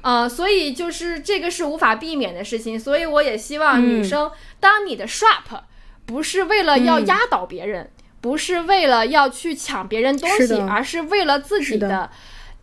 [0.01, 2.79] 啊，所以就是这个是无法避免的事情。
[2.79, 5.61] 所以我也希望女生，当你的 sharp。
[6.07, 7.89] 不是为了要压倒别人，
[8.21, 12.11] 不是为了要去抢别人东西，而是为了自己的，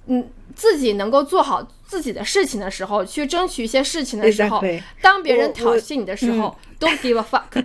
[0.06, 4.62] 嗯，自己能够做好自己的事情的时候，去争取一些事情的时候，
[5.00, 7.64] 当别人挑衅你的时候， Don't give a fuck。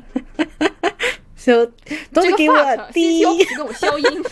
[1.37, 1.65] 就
[2.11, 4.23] 这个 fuck O 给我消音。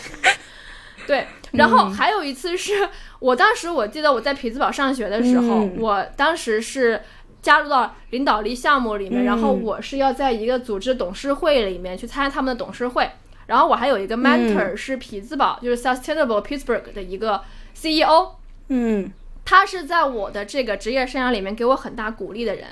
[1.06, 2.88] 对，然后还有一次是
[3.20, 7.02] 我当时我记得我在匹兹堡上学的时候，我当时是。
[7.42, 13.08] 加入到领导力项目里面，然后我是要在一个组织董事会里面去参加他们的董事会，
[13.46, 17.40] 然后我还有一个 mentor 是匹兹堡，就是 Sustainable Pittsburgh 的一个
[17.72, 18.30] CEO，
[18.68, 19.12] 嗯，
[19.44, 22.66] 他是在我的这个职业生涯里面给我很大鼓励的人。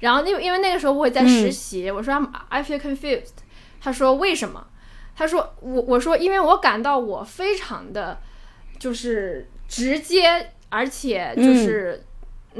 [0.00, 2.14] 然后因为因为那个时候我也在实习，我说
[2.48, 3.32] I feel confused，
[3.80, 4.66] 他说为什么？
[5.16, 8.18] 他说我我说因为我感到我非常的
[8.78, 12.04] 就是直接，而且就是。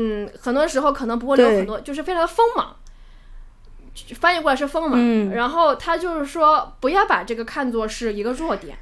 [0.01, 2.77] 嗯，很多时候可能不会留很多，就是非常的锋芒。
[4.15, 8.79] 翻译过来是锋芒，然后他就是说，不要把这个看作是一个弱点。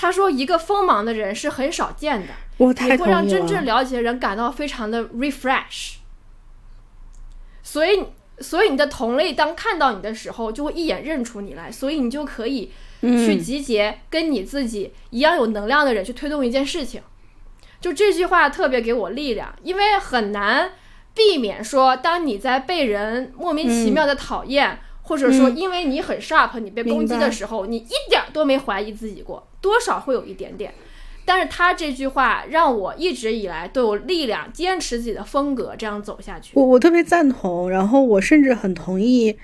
[0.00, 2.32] 他说，一个锋芒的人是很少见的，
[2.88, 5.96] 也会让真正了解的人感到非常的 refresh。
[7.62, 8.06] 所以，
[8.38, 12.72] 所以你的同类当看到你的时候，就会一眼认出你来，所以你就可以
[13.02, 17.02] 去集结跟你自己一样有能量的人去推动一件事情。
[17.78, 20.72] 就这句话特别给我力量，因为很难
[21.14, 30.72] 避免说，当你在被人莫名其妙的讨厌，或者说因为你很 sharp，你被攻击的时候，你一点都没怀疑自己过，多少会有一点点。
[31.24, 36.52] 但是他这句话让我一直以来都有力量坚持自己的风格，这样走下去。
[36.54, 39.36] 我我特别赞同，然后我甚至很同意。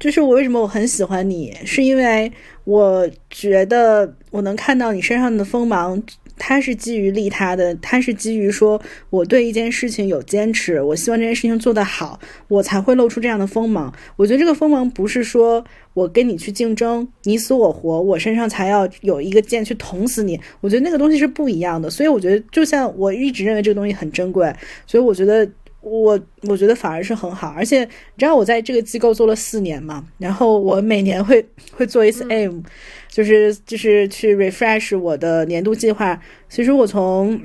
[0.00, 2.30] 就是我为什么我很喜欢你，是因为
[2.64, 6.02] 我觉得我能看到你身上的锋芒，
[6.38, 8.80] 他是基于利他的，他是基于说
[9.10, 12.18] 我对一件事情有坚持，我希望这件事情做得好，
[12.48, 13.92] 我才会露出这样的锋芒。
[14.16, 15.64] 我觉得这个锋芒不是说
[15.94, 20.40] 我跟你去竞争，你死我活，我身上才要有一个剑去捅死你。
[20.60, 24.54] 我觉得那个东西是不一样的，所以我觉得就像我一直认为这个东西很珍贵，
[24.86, 25.48] 所以我觉得。
[25.88, 32.62] 我我觉得反而是很好，而且你知道我在这个机构做了四年嘛，然后我每年会会做一次 aim，
[33.08, 36.20] 就是就是去 refresh 我的年度计划。
[36.48, 37.40] 其实我从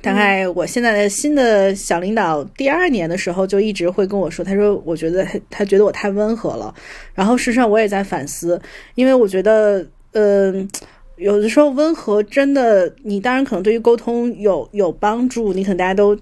[0.00, 6.74] 大概我现在的新的小领导第二年的时候就一直会跟我说，他说我觉得他他觉得我太温和了，
[7.14, 8.60] 然后事实上我也在反思，
[8.94, 10.68] 因为我觉得嗯
[11.16, 16.18] 有的时候温和真的你当然可能对于沟通有有帮助，你可能大家都。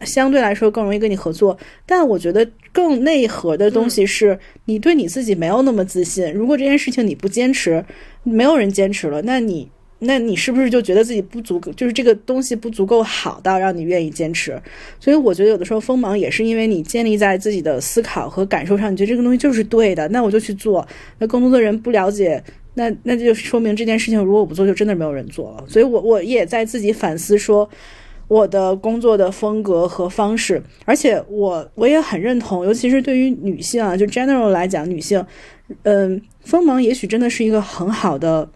[0.00, 6.32] 相对来说更容易跟你合作，但我觉得更内核的东西是你对你自己没有那么自信。
[6.32, 7.84] 如果这件事情你不坚持，
[8.22, 14.58] 没有人坚持了，那你那你是不是就觉得自己不足够，就是这个东西不足够好到让你愿意坚持？
[14.98, 20.86] 所以我觉得有的时候锋芒也是因为你建立在自己的思考和感受上，你觉得这个东西就是对的，那我就去做。
[21.18, 22.42] 那更多的人不了解，
[22.74, 25.64] 那那就说明这件事情如果我不做，就真的没有人做了。
[25.68, 27.68] 所以我我也在自己反思说。
[28.30, 35.26] 我的工作的风格和方式，而且我我也很认同，尤其是对于女性啊，就 general 来讲，女性，
[35.82, 38.48] 嗯，锋芒也许真的是一个很好的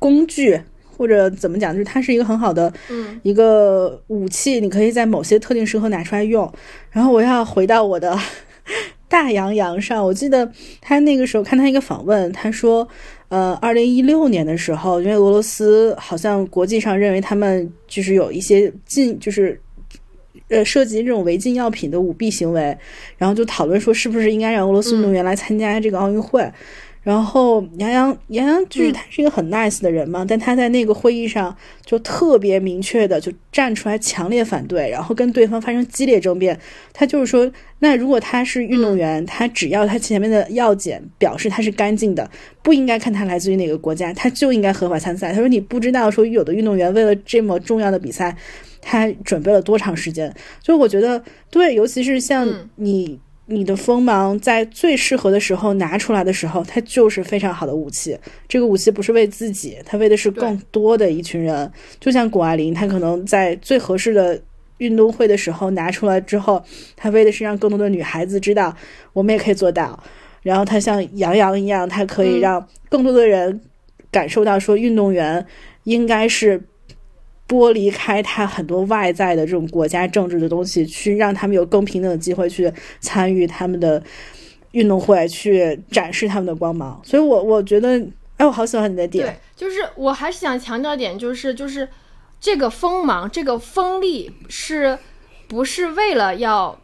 [0.00, 2.72] 工具，或者怎么讲，就是它是一个很好的
[3.22, 6.52] 一个武器，你可以在某些特定时候拿出来用。
[6.90, 8.18] 然后我要回到我的
[9.08, 10.50] 大洋洋上，我记得
[10.80, 12.88] 他那个时候看他一个访问，他说。
[13.28, 19.60] 呃，二零一六年的时候，因为俄罗斯好像国际上认为他们就是有一些禁，就是
[20.48, 22.76] 呃涉及这种违禁药品的舞弊行为，
[23.18, 26.48] 然后就讨论说是不是应该让俄罗斯运动员来参加这个奥运会。
[27.06, 36.58] 然后杨洋，杨洋就是他是一个很 nice 的人嘛，但他在那个会议上就特别明确的就站出来强烈反对，然后跟对方发生激烈争辩。
[36.92, 37.48] 他就是说，
[37.78, 42.28] 那如果他是运动员，他只要他前面的药检表示他是干净的，
[42.60, 45.32] 不应该看他来自于哪个国家，他就应该合法参赛。
[45.32, 48.36] 他说你不知道说有的运动员为了这么重要的比赛，
[48.82, 50.34] 他准备了多长时间。
[50.60, 53.20] 所以我觉得对，尤其是像你。
[53.48, 58.18] 你的锋芒在最适合的时候拿出来的时候，它就是非常好的武器。
[58.48, 61.70] 这个武器不是为自己，它为的是更多的一群人。
[62.00, 64.40] 就像谷爱凌，她可能在最合适的
[64.78, 66.60] 运动会的时候拿出来之后，
[66.96, 68.76] 她为的是让更多的女孩子知道，
[69.12, 70.02] 我们也可以做到。
[70.42, 73.60] 然后她像杨洋一样，她可以让更多的人
[74.10, 75.46] 感受到，说运动员
[75.84, 76.60] 应该是。
[77.48, 84.02] 剥离开他很多外在的这种国家政治的东西，去让他们有更平等的机会去参与他们的
[84.72, 87.00] 运动会，去展示他们的光芒。
[87.04, 88.04] 所以，我我觉得，
[88.36, 89.38] 哎，我好喜欢你的点。
[89.54, 91.88] 就是我还是想强调点，就是就是
[92.40, 94.98] 这个锋芒，这个锋利，是
[95.48, 96.78] 不是为了要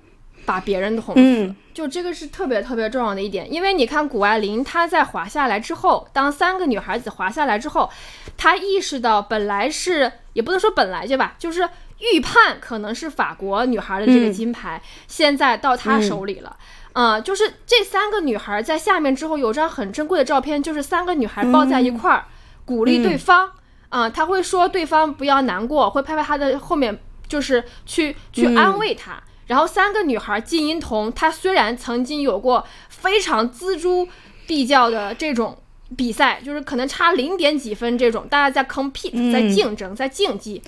[0.44, 1.54] 把别人捅死？
[1.72, 7.90] 就这个是特别特别重要的一点，因为你看谷爱凌，她在滑下来之后，当三个女孩子滑下来之后，
[8.36, 11.66] 她意识到本来是也不能说本来就吧，就是
[12.00, 16.56] 预判可能是法国女孩的这个金牌，现在到她手里了。
[16.94, 22.26] 嗯，就是这三个女孩在下面之后有张很珍贵的照片，就是三个女孩抱在一块儿，
[22.66, 23.50] 鼓励对方。
[23.88, 29.22] 啊，她会说对方不要难过，会拍拍她的后面，就是去去安慰她。
[29.52, 34.08] 然后三个女孩，金银铜，她虽然曾经有过非常锱铢
[34.46, 35.58] 必较的这种
[35.94, 40.62] 比赛，就是可能差零点几分这种，大家在 compete，在竞争，在竞技。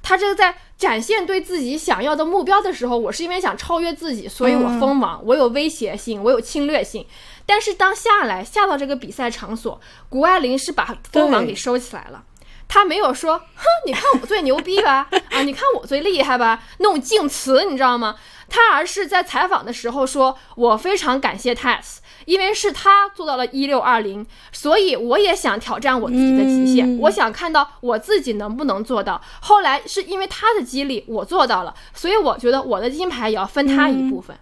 [0.00, 7.04] 她这个在展现对自己想要的目标的时候，我是因为想超越自己，所以我锋芒，我有威胁性，我有侵略性。
[7.44, 12.22] 但是当下来下到这个比赛场所，谷爱凌是把锋芒给收起来了。
[12.68, 18.16] 他没有说，哼，你看我最牛逼吧， 啊，你看我最厉害吧，那种敬词你知道吗？
[18.50, 29.20] 他而是在采访的时候说，我非常感谢 Tess，因为是他做到了一六二零，所以我也想挑战我自己的极限，我想看到我自己能不能做到。
[29.40, 34.34] 后来是因为他的激励，我做到了，所以我觉得我的金牌也要分他一部分。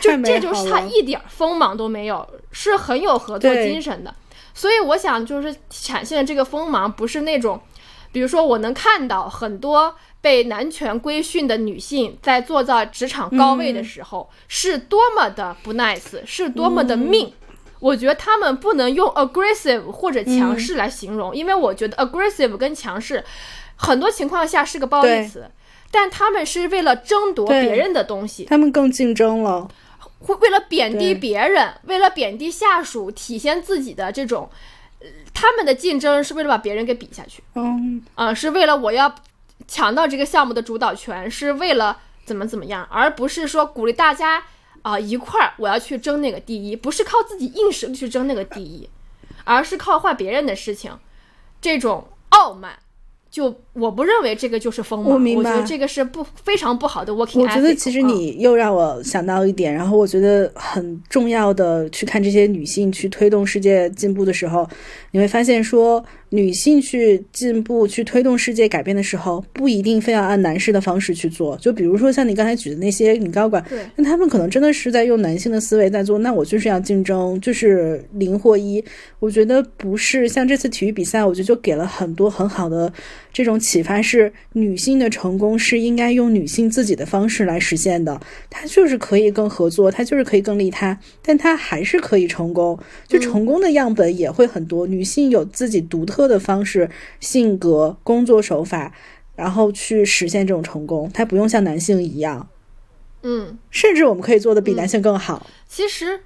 [0.00, 4.14] 就这就是他一点锋芒都没有，是很有合作精神的。
[4.54, 7.60] 所以我想，就是展现的这个锋芒，不是那种，
[8.12, 17.32] 比如说我能看到很多被男权规训的女性在坐在职场高位的时候，是多么的不 nice，是多么的命。
[17.80, 23.22] 我觉得他们不能用 aggressive 或者强势来形容，因为我觉得 aggressive 跟强势
[23.76, 25.50] 很多情况下是个褒义词，
[25.90, 29.68] 但他们是为了争夺别人的东西，他们更竞争了，
[30.24, 34.50] 会为了贬低别人，为了贬低下属，体现自己的这种，
[35.32, 39.14] 他们的竞争是为了把别人给比下去，嗯啊、是为了我要
[39.68, 44.44] 抢到这个项目的主导权，是为了怎么怎么样，而不是说鼓励大家
[44.82, 48.88] 啊、一块儿我要去争那个第一，不是靠自己硬实力去争那个第一，
[49.44, 50.98] 而是靠坏别人的事情，
[51.60, 52.78] 这种傲慢。
[53.34, 55.50] 就我不认为这个就是锋芒，我明白。
[55.50, 58.08] 觉得这个是不非常不好的 working 我觉得其实嗯。
[58.08, 64.64] 你又让我想到一点，然后我觉得很重要的去看这些女性去推动世界进步的时候，
[65.10, 66.04] 你会发现说，
[66.34, 71.56] 女性去进步、去推动世界改变的时候，不一定非要按男士的方式去做。
[71.58, 73.64] 就比如说像你刚才举的那些女高管，
[73.94, 78.84] 那他们可能真的是在用男性的思维在做，那我就是要竞争，就是零或一。
[79.20, 82.92] 我觉得不是像这次体育比赛，我觉得就给了很多很好的
[83.32, 88.20] 这种启发，是女性的成功是应该用女性自己的方式来实现的。
[88.50, 92.78] 她就是可以更合作，她就是可以更利他，但她还是可以成功。
[93.06, 98.92] 就成功的样本也会很多，女性有自己独特的方式、性格、工作手法，
[99.36, 101.10] 然后去实现这种成功。
[101.12, 102.48] 他不用像男性一样，
[103.22, 105.46] 嗯，甚至我们可以做的比男性更好。
[105.66, 106.20] 其实，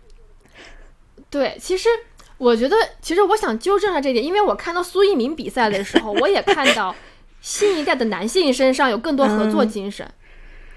[1.30, 1.88] 对，其实
[2.36, 6.94] 我觉得，其实我想纠正一下这点，因为我看到苏一鸣比赛的时候，我也看到
[7.40, 10.08] 新一代的男性身上有更多合作精神。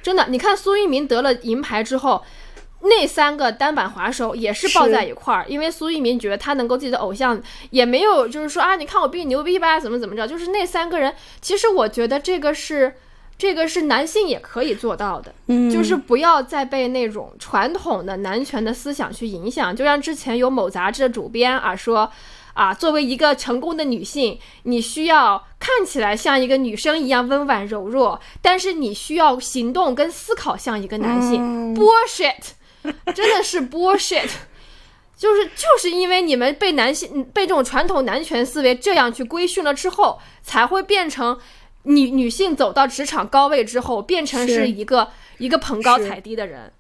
[0.02, 2.24] 真的，你看苏一鸣得了银牌之后，
[2.84, 12.94] 那三个单板滑手也是抱在一块儿，因为苏翊鸣觉得他能够自己的偶像，也没有就是说啊，你看我比你牛逼吧，怎么怎么着，就是那三个人，其实我觉得这个是。
[13.42, 19.76] 这个是男性也可以做到的，嗯，就是不要再被那种传统的男权的思想去影响。
[19.76, 22.12] 就像之前有某杂志的主编啊说，
[22.54, 31.42] 啊，作为一个成功的女性，你需要看起来像一个女生一样温婉柔弱，但是你需要行动跟思考像一个男性。
[31.42, 32.52] 嗯 bullshit，
[33.14, 34.30] 真的是 bullshit。
[35.18, 41.38] 就是就是因为你们被男性被这种传统男权思维这样去规训了之后，才会变成
[41.84, 45.08] 女女性走到职场高位之后，变成是是一个
[45.38, 46.72] 一个捧高踩低的人。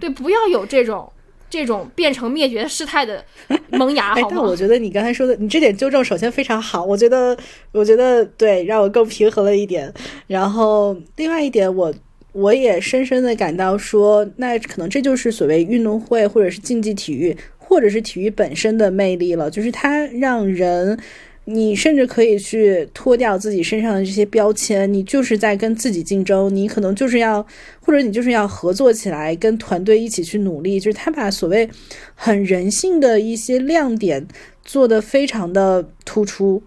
[0.00, 1.12] 对，不要有这种
[1.50, 3.22] 这种变成灭绝师太的
[3.72, 4.56] 萌芽，好，吗哎但我？
[4.56, 7.36] 觉得你刚才说的，你这点纠正首先非常好，我觉得，
[7.72, 9.92] 我觉得对，让我更平衡了一点。
[10.28, 11.92] 然后另外一点，我
[12.32, 20.98] 我也深深的感到说，那可能这就是所谓运动会或者是竞技体育，或者是体育本身的魅力了，就是它让人。
[21.44, 27.44] 你甚至可以去脱掉自己身上的这些标签，你就是在跟自己竞争，你可能就是要，
[27.80, 30.78] 或者你就是要合作起来，跟团队一起去努力。
[30.78, 31.68] 就是他把所谓
[32.14, 34.24] 很人性的一些亮点
[34.64, 36.62] 做得非常的突出。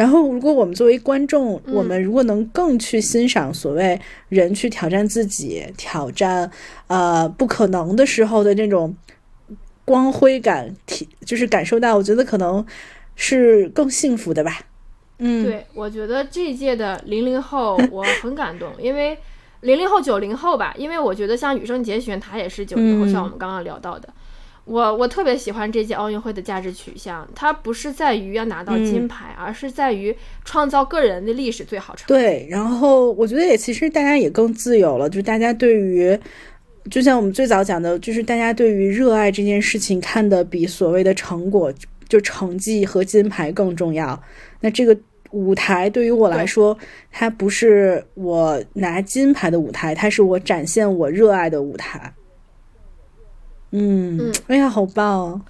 [0.00, 6.50] 然后，如果我们作为观众，我们如果能更去欣赏所谓人去挑战自己、挑战
[6.86, 8.96] 呃不可能的时候的那种
[9.84, 12.64] 光辉感，体就是感受到，我觉得可能
[13.14, 14.60] 是更幸福的吧。
[15.18, 19.18] 嗯，对，我觉得这一届的零零后我很感动， 因为
[19.60, 24.08] 零零后、九零后吧，因为我觉得像羽生结弦，他也是九零后，嗯像我们刚刚聊到的。
[24.64, 32.12] 我我特别喜欢这届奥运会的价值取向，它不是在于要拿到金牌，而是在于创造个人的历史最好成绩。
[32.12, 36.16] 对，然后我觉得也其实大家也更自由了，就大家对于，
[36.88, 41.72] 就像我们最早讲的，就是大家对于热爱这件事情看的比所谓的成果，
[42.08, 44.22] 就成绩和金牌更重要。
[44.60, 44.96] 那这个
[45.32, 46.76] 舞台对于我来说，
[47.10, 52.12] 它不是我拿金牌的舞台，它是我展现我热爱的舞台。
[53.72, 55.40] 嗯，嗯哎呀，好棒哦！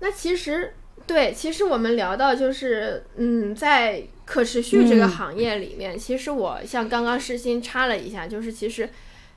[0.00, 0.74] 那其实
[1.06, 8.88] 对，其实我们聊到就是，嗯，在可持续这个嗯行业里面，其实我像刚刚世新插了一下，就是其实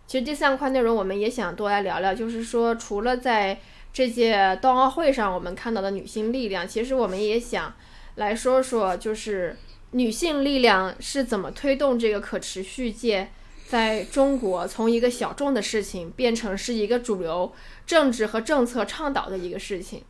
[0.05, 3.59] 其实第三块内容我们也想多来聊聊，就是说除了在
[3.91, 7.73] 这届冬奥会上我们看到的女性力量，其实我们也想
[8.15, 9.57] 来说说，就是
[9.91, 13.29] 女性力量是怎么推动这个可持续界。
[13.67, 17.51] 在中国，从一个小众的事情变成是一个主流
[17.85, 20.03] 政治和政策倡导的一个事情，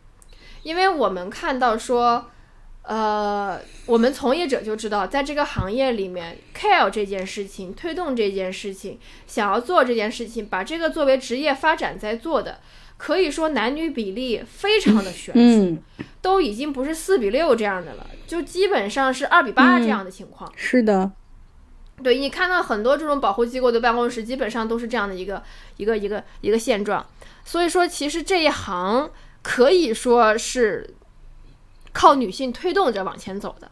[0.63, 2.29] 因为我们看到说，
[2.83, 12.59] 呃，我们从业者就知道，在这个行业里面，care 这件事情、推动这件事情、想要做这件事情、把这个作为职业发展在做的，
[12.97, 15.83] 可以说男女比例非常的悬殊，嗯，
[16.21, 20.51] 都已经不是四比六这样的了，就基本上是二比八这样的情况。
[20.55, 21.11] 是的，
[22.03, 25.43] 对你看到很多这种保护机构的办公室，基本上都是这样的一个
[25.77, 27.05] 一个一个一个现状。
[27.45, 29.09] 所以说，其实这一行
[29.41, 30.95] 可以说是
[31.93, 33.71] 靠女性推动着往前走的。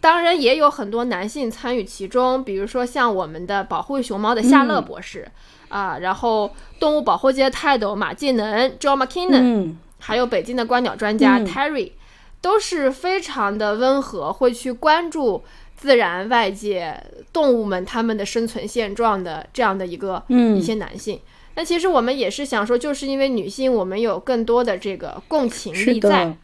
[0.00, 5.30] 当然，也有很多男性参与其中，比如说像我们的保护熊猫的夏乐博士、
[5.68, 6.50] 啊，然后
[6.80, 11.92] 动物保护界的泰斗马继能 Joe McKinnon，、嗯还有北京的观鸟专家嗯 Terry，、
[12.40, 15.44] 都是非常的温和，会去关注
[15.76, 17.00] 自然外界
[17.32, 21.20] 动物们它们的生存现状的这样的一个嗯一些男性。
[21.54, 26.34] 那其实我们也是想说，就是因为女性，我们有更多的这个共情力在，，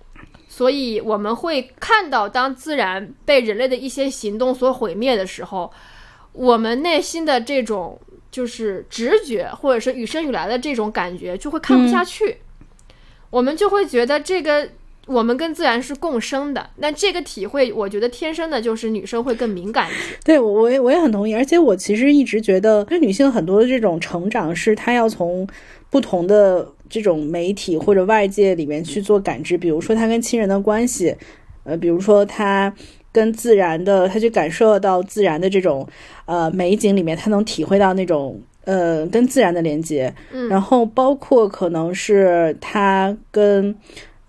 [0.49, 5.73] 所以我们会看到，当自然被人类的一些行动所毁灭的时候，
[6.33, 7.99] 我们内心的这种
[8.31, 12.39] 就是直觉，或者是与生俱来的这种感觉，就会看不下去。
[13.31, 14.69] 我们就会觉得这个
[15.09, 16.71] 我们跟自然是共生的。
[16.77, 20.17] 那这个体会，我觉得天生的就是女生会更敏感一些。
[20.25, 25.45] 对我我也我也很同意，而且我其实一直觉得，就女性很多的这种成长是她要从
[25.91, 31.17] 不同的这种媒体或者外界里面去做感知，比如说她跟亲人的关系，
[31.65, 32.73] 呃，比如说她
[33.11, 35.89] 跟自然的，她去感受到自然的这种
[36.27, 38.41] 呃美景里面，她能体会到那种。
[38.65, 43.75] 呃，跟自然的连接，嗯然后包括可能是她跟，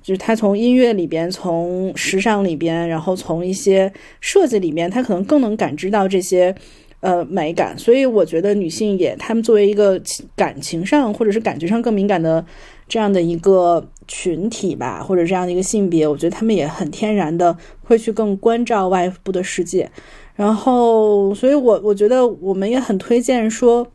[0.01, 3.91] 就是他从音乐里边，从时尚里边，然后从一些
[4.21, 6.55] 设计里面，他可能更能感知到这些
[7.01, 7.77] 呃美感。
[7.77, 10.01] 所以我觉得女性也，她们作为一个
[10.35, 12.43] 感情上或者是感觉上更敏感的
[12.87, 19.91] 这样的一个群体吧，或者这样的一个性别，我觉得她们也很天然的会去更关照外部的世界。
[20.35, 23.85] 然后，所以我我觉得我们也很推荐说，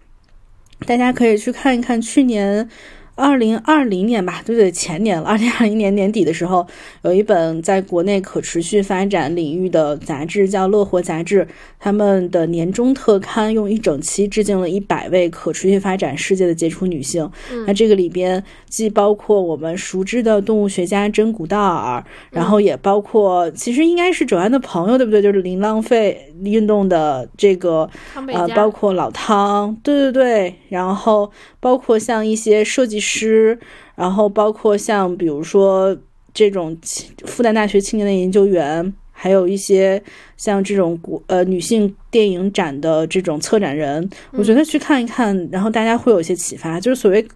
[0.87, 2.69] 大家可以去看一看去年。
[3.17, 5.29] 二零二零年吧，对对，前年了。
[5.29, 6.67] 二零二零年年底的时候，
[7.03, 11.47] 有一本在国内可持续发展领域的杂志叫《乐活》杂志，
[11.79, 17.31] 他们的年终特刊用一整期致敬了一百位可持续发展世界的杰出女性。
[17.67, 25.23] 那这个里边既包括我们熟知的动物学家珍古道尔，然后也包括其实应该是九安的朋友，对不对？
[25.23, 27.89] 就是零浪费运动的这个
[28.33, 31.31] 呃，包括老汤，对对对，然后
[31.61, 33.59] 包括像一些设计师，
[33.95, 35.97] 然后包括像比如说
[36.33, 40.03] 这种青复旦大学青年的研究员，还有一些
[40.37, 46.81] 像这种国呃女性电影展的这种策展人，我觉得去看一看，然后大家会有一些启发。
[46.81, 47.27] 就是所谓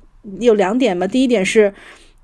[0.40, 1.72] 有两点嘛，第一点是。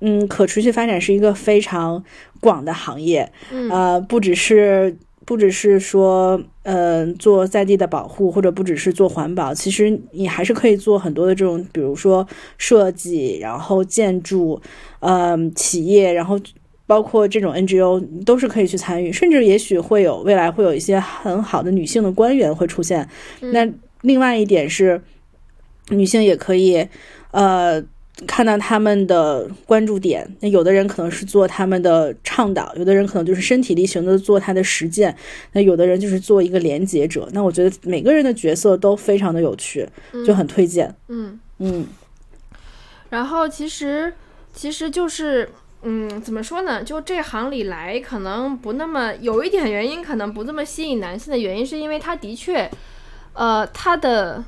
[0.01, 2.03] 嗯，可持续发展是一个非常
[2.41, 4.95] 广的行业，嗯呃，不只是
[5.25, 12.27] 不只是说，呃，做在地的保护，或者不只是做环保，其实你还是可以做很多的这种，比如说
[12.59, 14.61] 设计，然后建筑，
[14.99, 16.39] 呃，企业，然后
[16.85, 23.09] 包括这种 NGO 都是可以去参与，甚至也许会有未来会有一些很好的女性的官员会出现。
[23.39, 23.67] 那
[24.01, 25.01] 另外一点是，
[25.89, 26.87] 女性也可以，
[27.31, 27.83] 呃。
[28.27, 35.15] 看到他们的关注点，那有的人可能是做他们的倡导，有的人可能就是身体力行的做他的实践，
[35.51, 37.27] 那有的人就是做一个连接者。
[37.33, 39.87] 那我觉得每个人的角色都非常的有趣，
[40.25, 40.95] 就很推荐。
[41.07, 41.87] 嗯，嗯
[43.09, 44.13] 然后其实
[44.53, 45.49] 其实就是。
[45.87, 46.81] 嗯，怎么说呢？
[46.83, 52.67] 就这行里来，可能不那么有一点原因，可能不这么吸引男性的原因，是因为他的确，
[53.33, 54.43] 呃，他的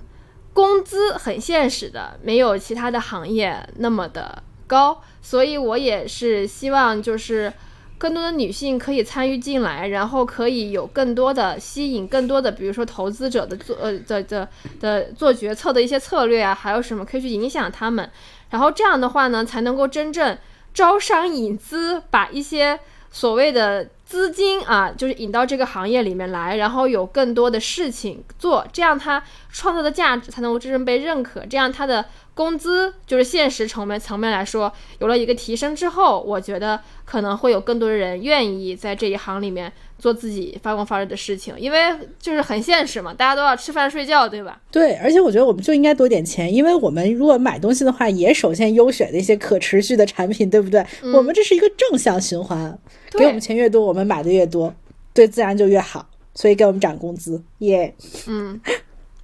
[0.57, 7.53] 工资很现实的，没有其他的行业那么的高，所以我也是希望就是
[7.99, 14.49] 更多的女性可以参与进来，然后可以有更多的吸引更多的，比如说投资者的做呃的的
[14.79, 18.09] 的做决策的一些策略啊，还有什么可以去影响他们，
[18.49, 20.35] 然后这样的话呢，才能够真正
[20.73, 22.79] 招商引资，把一些
[23.11, 32.05] 所谓的资金啊，就是引到这个行业里面来，然后有更多的事情做，这样他创造的价值才能够真正被认可，这样他的
[32.37, 41.79] 工资就是现实层面层面来说有了一个提升之后，我觉得可能会有更多的人愿意在这一行里面做自己发光发热的事情，因为
[42.19, 44.61] 就是很现实嘛，大家都要吃饭睡觉，对吧？
[44.71, 50.85] 对，而且我觉得我们就应该多点钱，因为我们如果买东西的话，也首先优选的一些可持续的产品，对不对？
[51.11, 52.77] 我们这是一个正向循环，
[53.17, 54.71] 给我们钱越多，我们买的越多，
[55.11, 57.95] 对自然就越好，所以给我们涨工资，耶、
[58.27, 58.61] 嗯，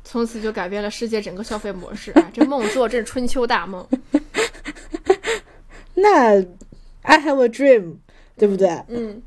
[0.04, 2.30] 从此就改变了世界整个消费模式啊！
[2.34, 3.88] 这梦做这是春秋大梦。
[5.96, 6.42] 那
[7.04, 7.96] I have a dream，
[8.38, 8.68] 对不对？
[8.88, 9.22] 嗯，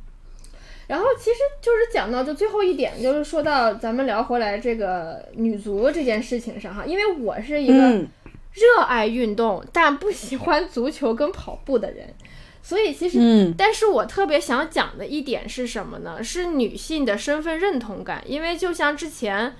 [0.86, 8.06] 然后其实就是讲到就最后一点，就是说到咱们聊回来这个女足这件事情上哈，因为我是一个嗯
[8.52, 12.14] 热爱运动、但不喜欢足球跟跑步的人，
[12.62, 16.22] 所以其实，嗯但是我特别想讲的一点是什么呢？
[16.22, 19.54] 是女性的身份认同感，因为就像之前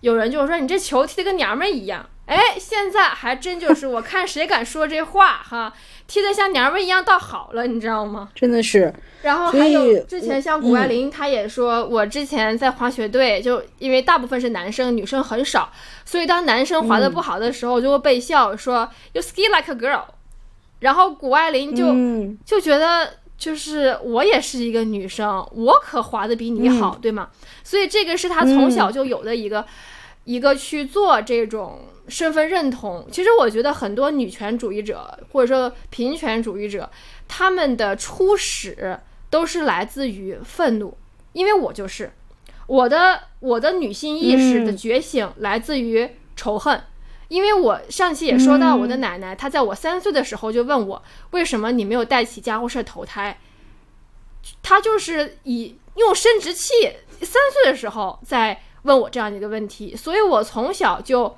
[0.00, 5.72] 有人就是说你这球踢得跟娘们儿一样，哎，现在还真就是我看谁敢说这话哈，
[6.06, 8.28] 踢得像娘们一样倒好了，你知道吗？
[8.34, 8.92] 真的是。
[9.22, 15.72] 然后还有之前像谷爱凌，她也说，我之前在滑雪队，就因为大部分是男生，女生很少，
[16.04, 20.04] 所以当男生滑的不好的时候，就会被笑说 you ski like a girl。
[20.80, 21.86] 然后谷爱凌就
[22.46, 27.30] 就觉得，就是我也是一个女生，我可滑的比你好，对吗？
[27.64, 29.64] 所以这个是他从小就有的一个
[30.24, 33.06] 一个去做这种身份认同。
[33.10, 36.90] 其实我觉得很多女权主义者或者说平权主义者，
[37.26, 38.98] 他们的初始。
[39.30, 40.96] 都是来自于愤怒，
[41.34, 42.10] 因为我就是
[42.66, 46.82] 我的我的女性意识的觉醒来自于仇恨，
[47.28, 53.38] 因为我上期也说到我的奶奶，她在我三岁的时候就问我为什么你没有带起家伙事投胎，
[54.62, 56.72] 她就是以用生殖器，
[57.20, 61.36] 三岁的时候在问我这样的一个问题，所以我从小就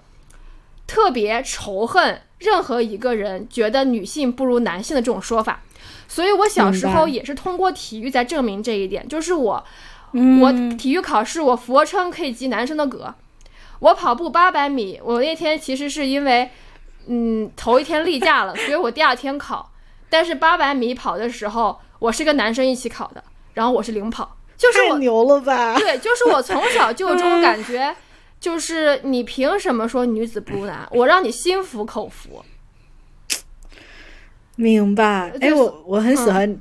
[0.87, 5.63] 特别仇恨任何一个人觉得女性不如男性的这种说法。
[6.07, 9.07] 所以，我小时候也是通过体育在证明这一点。
[9.09, 9.65] 就是我，
[10.13, 13.15] 我体育考试我俯卧撑可以及男生的格，
[13.81, 16.51] 我跑步八百米，我那天其实是因为，
[17.07, 19.71] 嗯，头一天例假了， 所以我第二天考。
[20.09, 23.23] 但是八百米跑的时候，我是跟男生一起考的，
[23.55, 25.79] 然后我是领跑，就是我牛了吧？
[25.79, 27.95] 对，就是我从小就有这种感觉，
[28.41, 30.87] 就是你凭什么说女子不如男？
[30.91, 32.45] 我让你心服口服。
[34.57, 36.61] 明白，哎，我我很喜欢，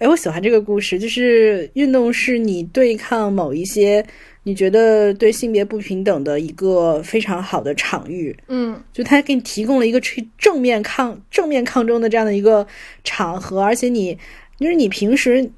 [0.00, 4.02] 哎，我喜欢这个故事，就是运动是你对抗某一些
[4.44, 12.66] 你觉得对性别不平等的一个非常好的场域，嗯，就他给你提供了一个去正面抗正面抗争的这样的一个
[13.04, 14.16] 场合，而且你
[14.58, 15.50] 就是你平时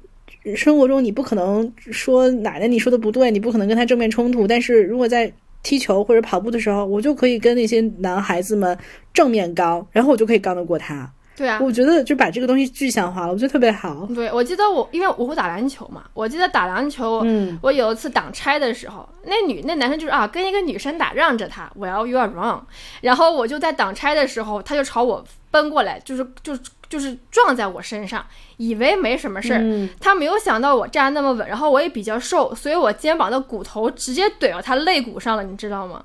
[0.57, 5.31] 生活中你不可能说奶奶你说的不对，你不可能跟他正面冲突，但是如果在
[5.63, 8.77] 踢球或者跑步的时候，我就可以跟那些男孩子们
[9.13, 11.09] 正面刚，然后我就可以刚得过他。
[11.35, 14.07] 对啊，我觉得就把这个东西具象化了，我觉得特别好。
[14.13, 22.61] 对，我记得我因为我会打篮球嘛，我记得打篮球，嗯，我有一次挡拆的时候，那女那男生就是啊，跟一个女生打，让着他，Well you are wrong。
[23.01, 26.57] 然后我就在挡拆的时候，他就朝我奔过来，就是就
[26.87, 28.23] 就是撞在我身上，
[28.57, 36.03] 以为没什么事儿，他没有想到我站那么稳，然后我也比较瘦，所以我肩膀的骨头直接怼到他肋骨上了，你知道吗？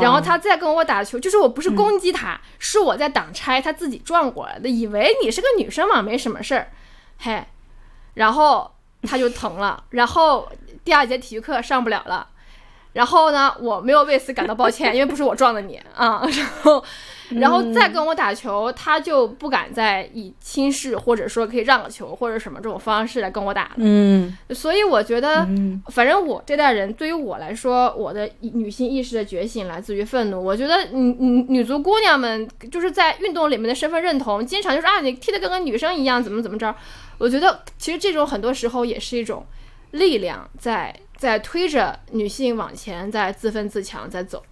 [0.00, 6.70] 然后他再跟我打球，就是我不是攻击他，是我在挡拆，他自己撞过来的，以为你是个女生嘛，没什么事儿，
[7.18, 7.44] 嘿，
[8.14, 8.70] 然后
[9.02, 10.48] 他就疼了， 然后
[10.84, 12.28] 第二节体育课上不了了，
[12.92, 16.84] 然后呢，我没有为此感到抱歉，因为不是我撞的你啊， 然后。
[17.30, 23.74] 然后再跟我打球，他就不敢再以轻视或者说可以让个球或者什么这种方式来跟我打了。
[23.76, 25.46] 嗯，所以我觉得，
[25.86, 30.42] 反正我这代人对于我来说，我的女性意识的觉醒来自于愤怒。
[30.42, 36.74] 我觉得女女女足姑娘们就是在运动里面的身份认同，经常就是啊，你踢得跟个女生一样，怎么怎么着。
[37.18, 39.46] 我觉得其实这种很多时候也是一种
[39.92, 44.42] 力量，在在推着女性往前，在自奋自强，在走。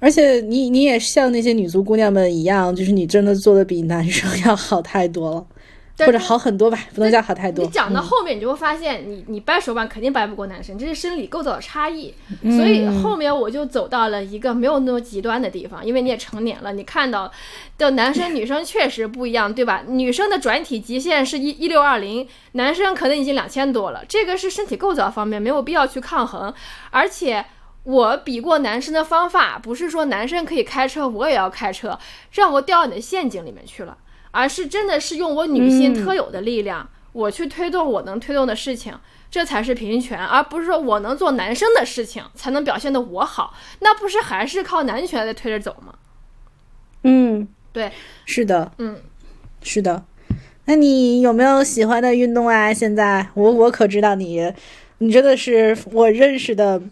[0.00, 5.46] 而且你你也像那些女足姑娘们一样，就是你真的做的比男生要好太多了，
[6.06, 7.62] 或者好很多吧，不能叫好太多。
[7.62, 12.14] 你讲到后面，你就会发现，你你掰手腕肯定掰不过男生，这是生理构造的差异。
[12.42, 17.30] 所以后面我就走到了一个没有那么极端的地方，因为你也成年了，你看到
[17.76, 19.84] 的男生女生确实不一样，对吧？
[19.86, 26.54] 女生的转体极限是一一六二零，男生可能已经两千多了，这个是身体构造方面没有必要去抗衡，
[26.90, 27.44] 而且。
[27.82, 31.98] 我比过男生的方法，不是说男生可以开车，我也要开车，
[32.32, 33.96] 让我掉你的陷阱里面去了，
[34.32, 38.94] 而是真的是用我女性特有的力量，我去推动我能推动的事情，
[39.30, 45.94] 这才是平权，而不是说我能做男生的事情才能表现的我好，那不是还是靠男权在推着走吗？
[47.04, 47.90] 嗯，对，
[48.26, 49.00] 是的，嗯，
[49.62, 50.04] 是的。
[50.66, 52.74] 那你有没有喜欢的运动啊？
[52.74, 54.52] 现在我我可知道你，
[54.98, 56.82] 你真的是我认识的。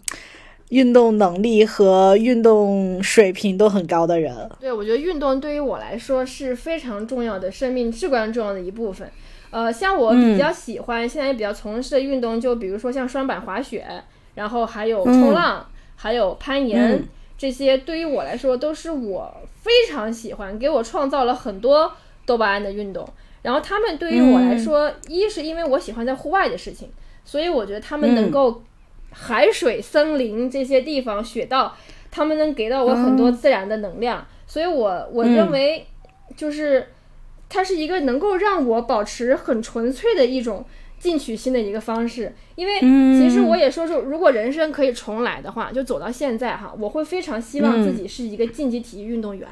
[0.69, 9.09] 运动能力和运动水平都很高的人，对我觉得运动对于我来说是非常重要的，生命至关重要的一部分。
[9.49, 13.83] 呃，像我比较喜欢，现在也比较从事的运动，就比如说像双板滑雪，
[14.35, 15.65] 然后还有冲浪，
[15.95, 17.03] 还有攀岩，
[17.35, 21.91] 这些对于我来说都是我非常喜欢，给我创造了很多
[22.27, 23.07] 多巴胺的运动。
[23.41, 26.89] 然后他们对于我来说，一是因为我喜欢在户外的事情，
[27.25, 28.61] 所以我觉得他们能够。
[29.11, 31.75] 海水、森林这些地方，雪道，
[32.11, 35.87] 他们能给到我很多自然的能量，所以我我认为，
[36.35, 36.89] 就是
[37.49, 40.65] 它是一个能够让我保持很纯粹的一种
[40.99, 42.33] 进取心的一个方式。
[42.55, 43.19] 因为嗯。
[43.19, 49.47] 其实我也说说，如果人生可以重来的话，就走到现在哈，我会非常希望自己是一个竞技体育运动员，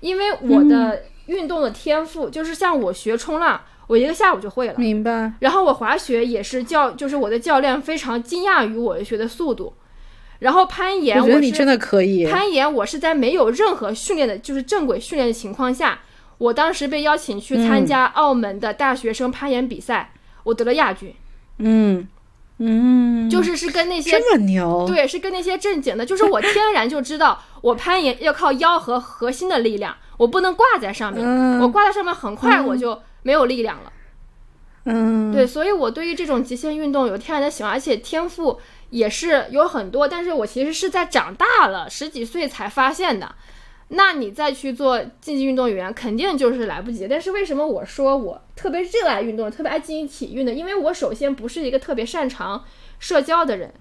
[0.00, 4.74] 因为我的运动的天赋就是像我学冲浪，我一个下午就会了。
[4.76, 5.32] 明白。
[5.40, 9.74] 然后我滑雪也是教，就是我的教练非常惊讶于我学的速度。
[10.40, 12.26] 然后攀岩，我觉得你真的可以。
[12.26, 16.00] 攀岩，我是在没有任何训练的，就是正轨训练的情况下，
[16.38, 20.12] 我当时被邀请去参加澳门的大学生攀岩比赛，
[20.42, 21.14] 我得了亚军，
[21.58, 22.06] 嗯
[22.58, 24.84] 嗯，就是是跟那些这么牛。
[24.86, 33.92] 对，是跟那些正经的，就是我天然就知道，我攀岩要靠腰和核心的力量，我不能挂在上面，嗯我挂在上面很快我就没有力量了。
[34.84, 38.60] 嗯，对，所以我对于这种极限运动有天然的喜欢，而且天赋
[38.90, 43.34] 也是有很多，但是我其实是在长大了十几岁才发现的。
[43.88, 47.08] 那你再去做竞技运动员，肯定就是来不及。
[47.08, 50.52] 但是为什么我说我特别热爱运动，特别爱竞技体育呢？
[50.52, 52.64] 因为我首先不是一个特别擅长
[52.98, 53.72] 社交的人，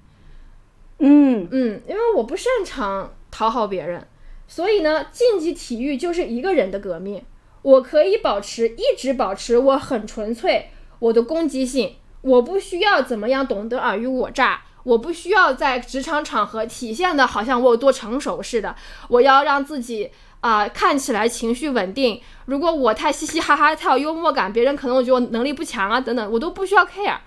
[0.99, 4.07] 嗯嗯，因为我不擅长讨好别人，
[4.47, 7.23] 所以呢，竞技体育就是一个人的革命。
[7.63, 18.75] 我可以保持一直保持我很纯粹我的攻击性，我不需要怎么样懂得尔虞我诈，我不需要在职场场合体现的好像我有多成熟似的，
[19.07, 20.11] 我要让自己
[20.41, 22.21] 啊、看起来情绪稳定。
[22.47, 27.17] 如果我太嘻嘻哈哈、太有幽默感，别人可能我觉得我能力不强啊等等，我都不需要 care。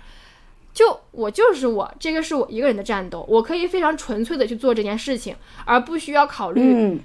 [0.75, 5.35] 就我就是我，这个是我一个人的战斗，我可以非常纯粹的去做这件事情，
[5.65, 7.01] 而不需要考虑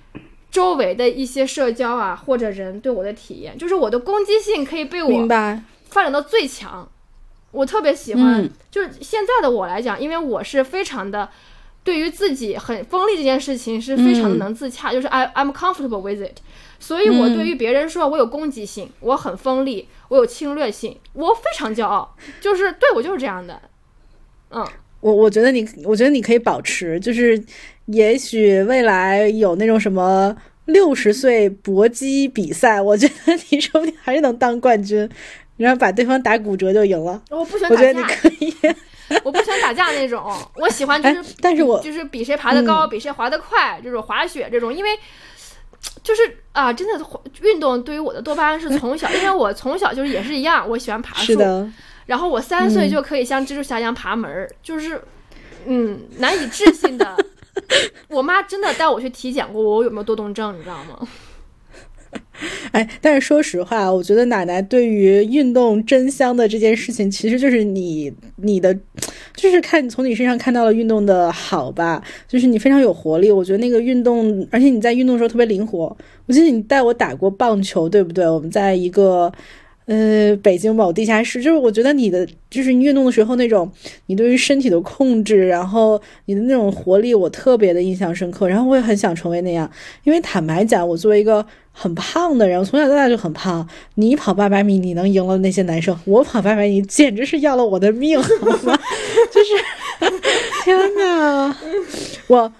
[0.51, 5.27] 周围的一些社交啊或者人对我的体验，就是我的攻击性可以被我。
[5.89, 6.87] 发展到最强。
[7.51, 11.27] 我特别喜欢，嗯就是现在的我来讲，因为我是非常的
[11.83, 16.37] 对于自己很锋利这件事情是非常的嗯能自洽，就是 I I'm comfortable with it。
[16.79, 23.61] 所以我对于别人说我有攻击性，我很锋利，我有侵略性，我非常骄傲，就是对我就是这样的。
[24.51, 24.65] 嗯，
[25.01, 27.37] 我我觉得你，我觉得你可以保持，就是
[27.91, 30.35] 也许未来有那种什么
[30.65, 35.09] 六十岁搏击比赛，我觉得你说不定还是能当冠军，
[35.57, 37.21] 然后把对方打骨折就赢了。
[37.29, 38.55] 我不喜欢我觉得你打架，可以。
[39.25, 40.23] 我不喜欢打架那种，
[40.55, 44.89] 我喜欢就是哎，但是我嗯就是比谁爬得高，比谁滑得快，这种滑雪这种，因为
[46.01, 46.21] 就是
[46.53, 47.05] 啊，真的
[47.41, 51.37] 运动对于我的多巴胺是从小， 因为我从小就是也是一样，我喜欢爬树，
[52.05, 55.01] 然后我三岁嗯就可以像蜘蛛侠一样爬门儿，就是
[55.65, 57.17] 嗯难以置信的。
[58.09, 61.07] 我妈真的带我去体检过，我有没有多动症，你知道吗？
[62.73, 68.77] 哎，但是说实话，我觉得奶奶对于运动真香的这件事情，其实就是你你的，
[69.33, 73.31] 就是看你从你身上看到了运动的好吧，就是你非常有活力。
[73.31, 75.95] 我觉得那个运动，而且你在运动的时候特别灵活。
[76.25, 78.27] 我记得你带我打过棒球，对不对？
[78.27, 79.31] 我们在一个。
[79.91, 83.69] 呃，北京某地下室，就是我觉得你的就是你运动的时候那种
[84.05, 88.47] 你对于身体的控制，然后你的那种活力，我特别的印象深刻。
[88.47, 89.69] 然后我也很想成为那样，
[90.05, 93.67] 因为坦白讲，我作为一个很胖的人，我从小到大就很胖。
[93.95, 98.27] 你跑八百米，你能赢了那些男生；我跑八百米，简直是要了我的命， 就
[99.43, 99.51] 是
[100.63, 101.57] 天哪，
[102.27, 102.53] 我。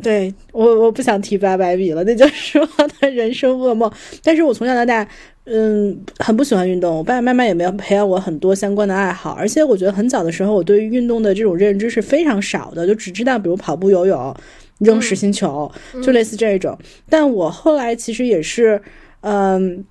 [0.00, 2.66] 对我，我不想提八百米了，那就是我
[3.00, 3.90] 的人生噩梦。
[4.22, 5.06] 但是我从小到大，
[5.44, 6.96] 嗯，很不喜欢运动。
[6.96, 14.34] 我爸爸妈妈也没有培养我很多相关的爱好，而且我觉得很早的时候，我对于运动的这种认知是非常少的，就只知道比如跑步、游泳、
[14.78, 15.70] 扔实心球，
[16.02, 16.78] 就类似这种。
[17.10, 18.80] 但我后来其实也是，
[19.20, 19.84] 嗯。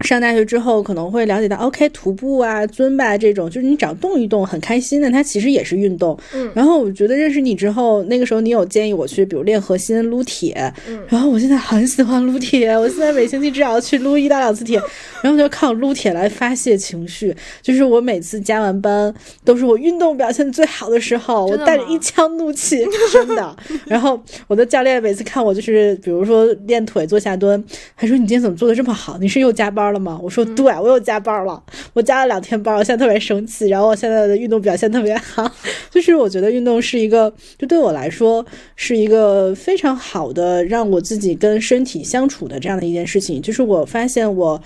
[0.00, 6.18] 上大学之后可能会了解到，OK，徒步啊、尊巴这种，就是你只要动一动很开心的，它其实也是运动。
[6.34, 10.72] 嗯然后我觉得认识你之后，那个时候你有建议我去，比如练核心、撸铁。
[10.88, 14.80] 嗯然后我现在很喜欢撸铁，我现在每星期至少要去撸一到两次铁，
[15.22, 17.34] 然后就靠撸铁来发泄情绪。
[17.62, 19.12] 就是我每次加完班，
[19.44, 23.56] 都是我运动表现最好的时候，我带着一腔怒气，真的。
[23.86, 27.62] 然后我的教练每次看我，就是比如说练腿做下蹲，
[27.96, 29.18] 他说：“你今天怎么做的这么好？
[29.18, 31.62] 你是又加班了吗？”我说：“对，我又加班了，
[31.92, 33.68] 我加了两天班，我现在特别生气。
[33.68, 35.50] 然后我现在的运动表现特别好，
[35.90, 38.44] 就是我觉得运动是一个，就对我来说
[38.76, 43.40] 是一个非常好的让我自己跟身体相处的这样的一件事情。
[43.42, 44.60] 就是我发现我。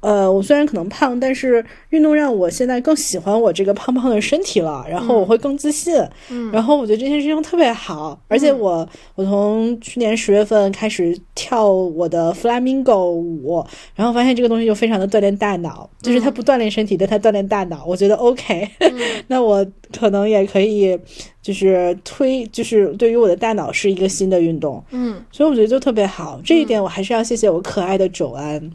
[0.00, 5.94] 呃，我虽然可能胖，但是运动让我现在更喜欢我这个胖胖的身体了，然后我会更自信，
[6.30, 6.52] 嗯。
[6.52, 13.64] 然后我觉得这件事情特别好，而且我我从去年十月份开始跳我的 flamingo 舞，
[13.94, 18.68] 然后发现这个东西就非常的锻炼大脑，就是它不锻炼身体，但它锻炼大脑，我觉得 OK，
[19.26, 19.66] 那我
[19.98, 20.96] 可能也可以
[21.42, 28.70] 就是推，就是对于我的大脑是一个新的运动，嗯，所以我觉得就特别好，这一点我还是要谢谢我可爱的九安。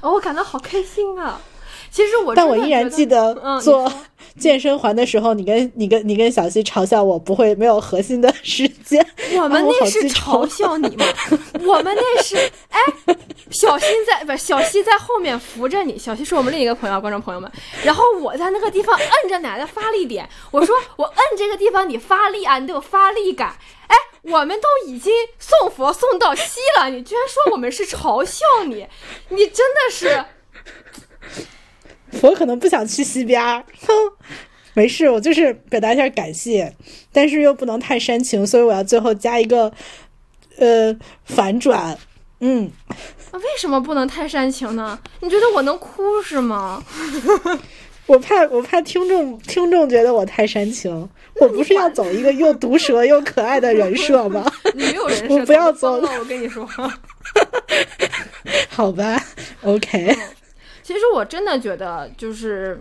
[0.00, 1.40] 哦，我感到好开心啊！
[1.90, 3.90] 其实我但我依然记得做
[4.36, 9.04] 健身环的时候，你跟你跟你跟小西嘲笑我不会没有核心的 时间。
[9.40, 11.04] 我们那是嘲笑你吗？
[11.64, 12.36] 我们那是
[12.68, 12.80] 哎，
[13.50, 17.48] 小新在不小西在后面扶着你，小西是我们另一个朋友，观众朋友们。
[17.84, 23.54] 然后我在那个地方摁着奶的发力点，我说我摁这个地方你发力啊，你得有发力感。
[23.86, 28.86] 哎，我们都已经送佛送到西了，你居然说我们是嘲笑你，
[29.30, 30.24] 你真的是。
[32.22, 33.92] 我可能不想去西边儿，哼，
[34.74, 36.74] 没事，我就是表达一下感谢，
[37.12, 39.72] 但是又不能太煽情，所以我要最后加一个
[40.58, 41.98] 呃反转。
[42.40, 42.70] 嗯，
[43.32, 44.98] 为什么不能太煽情呢？
[45.20, 46.82] 你觉得我能哭是吗？
[48.06, 51.08] 我怕我怕听众听众觉得我太煽情，
[51.40, 54.50] 我不是要走一个又毒舌又可爱的人设吗？
[54.74, 56.68] 你没有人设，我不要走走了，我跟你说。
[58.68, 59.18] 好吧
[59.62, 60.14] ，OK，
[60.82, 62.78] 其实我真的觉得，就是，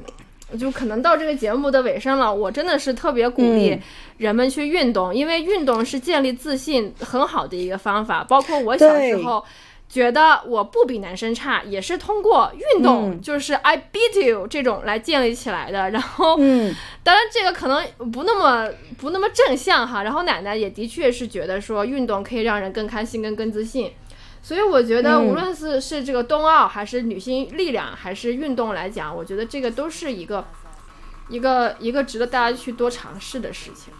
[0.59, 3.81] 就可能到这个节目的尾声了，我真的是特别鼓励嗯
[4.17, 8.23] 人们去运动，因为运动是建立自信很好的一个方法。
[8.25, 9.43] 包括我小时候
[9.89, 15.91] 觉得我不比男生差，也是通过运动，嗯就是 I beat you 这种来建立起来的。
[15.91, 16.73] 然后，嗯
[17.03, 20.01] 当然这个可能不那么不那么正向哈。
[20.03, 23.91] 然后奶奶也的确是觉得说运动可以让人更开心、更更自信。
[24.41, 30.43] 所以我觉得，嗯无论是是这个冬奥，还是女性力量，还是运动来讲，我觉得这个都是一个
[31.29, 33.93] 一个一个值得大家去多尝试的事情。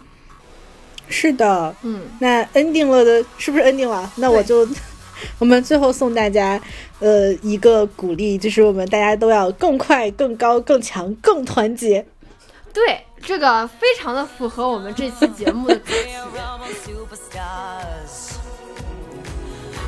[1.08, 4.10] 是的，嗯，那 ending 了的，是不是 ending 了？
[4.16, 4.66] 那我就，
[5.38, 6.60] 我们最后送大家，
[7.00, 12.06] 呃，一个鼓励，就是我们大家都要更快、更高、更强、更团结。
[12.72, 15.94] 对，这个非常的符合我们这期节目的主题。
[16.32, 18.34] We're all superstars.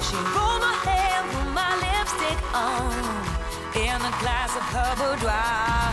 [0.00, 2.92] She rolled my hair, put my lipstick on,
[3.74, 5.92] in a glass of her boudoir.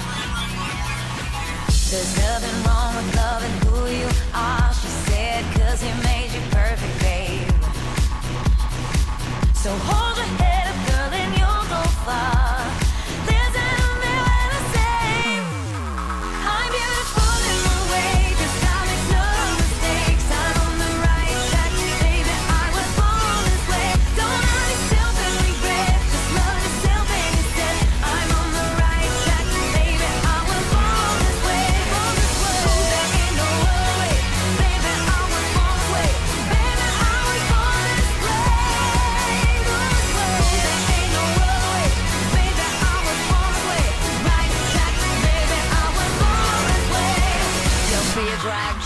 [1.89, 7.02] There's nothing wrong with loving who you are, she said, cause he made you perfect.
[9.63, 12.42] So hold your head up, girl, and you'll go far.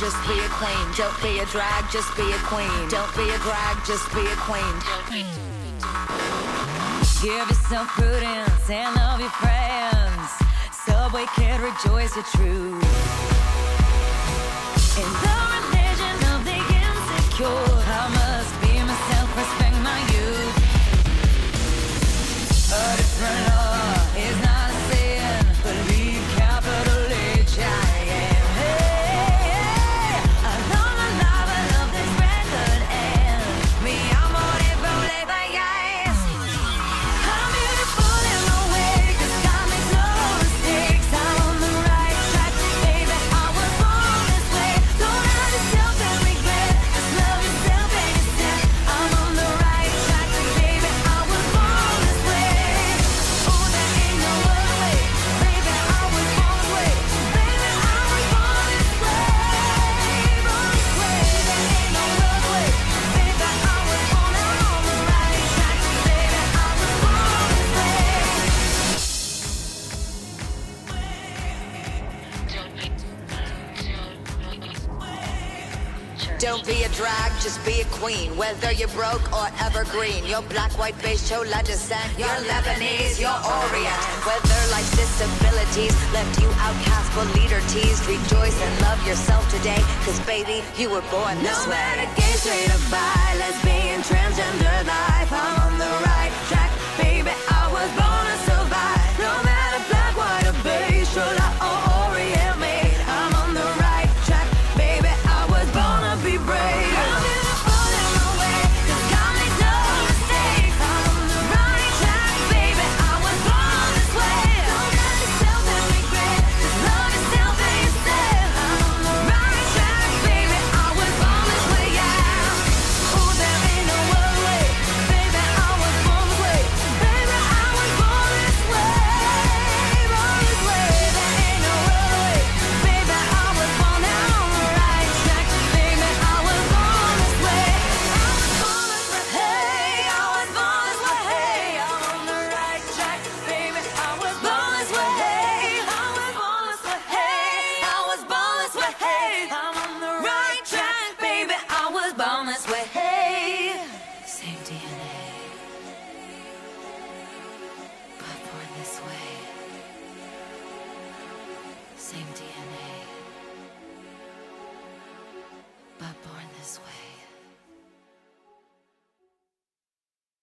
[0.08, 0.88] Just be a queen.
[0.96, 2.88] Don't be a drag, just be a queen.
[2.88, 4.76] Don't be a drag, just be a queen.
[7.22, 10.30] Give yourself prudence and love your friends.
[10.72, 12.88] Subway kid, rejoice your truth.
[15.04, 18.27] In the religion of the insecure,
[78.98, 82.10] broke or evergreen, you're black, white, beige, chola descent.
[82.18, 84.02] You're Lebanese, you're Orient.
[84.26, 89.82] Whether life's disabilities left you outcast but leader teased, rejoice and love yourself today.
[90.02, 91.78] Cause baby, you were born this No way.
[91.78, 96.17] matter gay, straight or bi, lesbian, transgender life, I'm on the right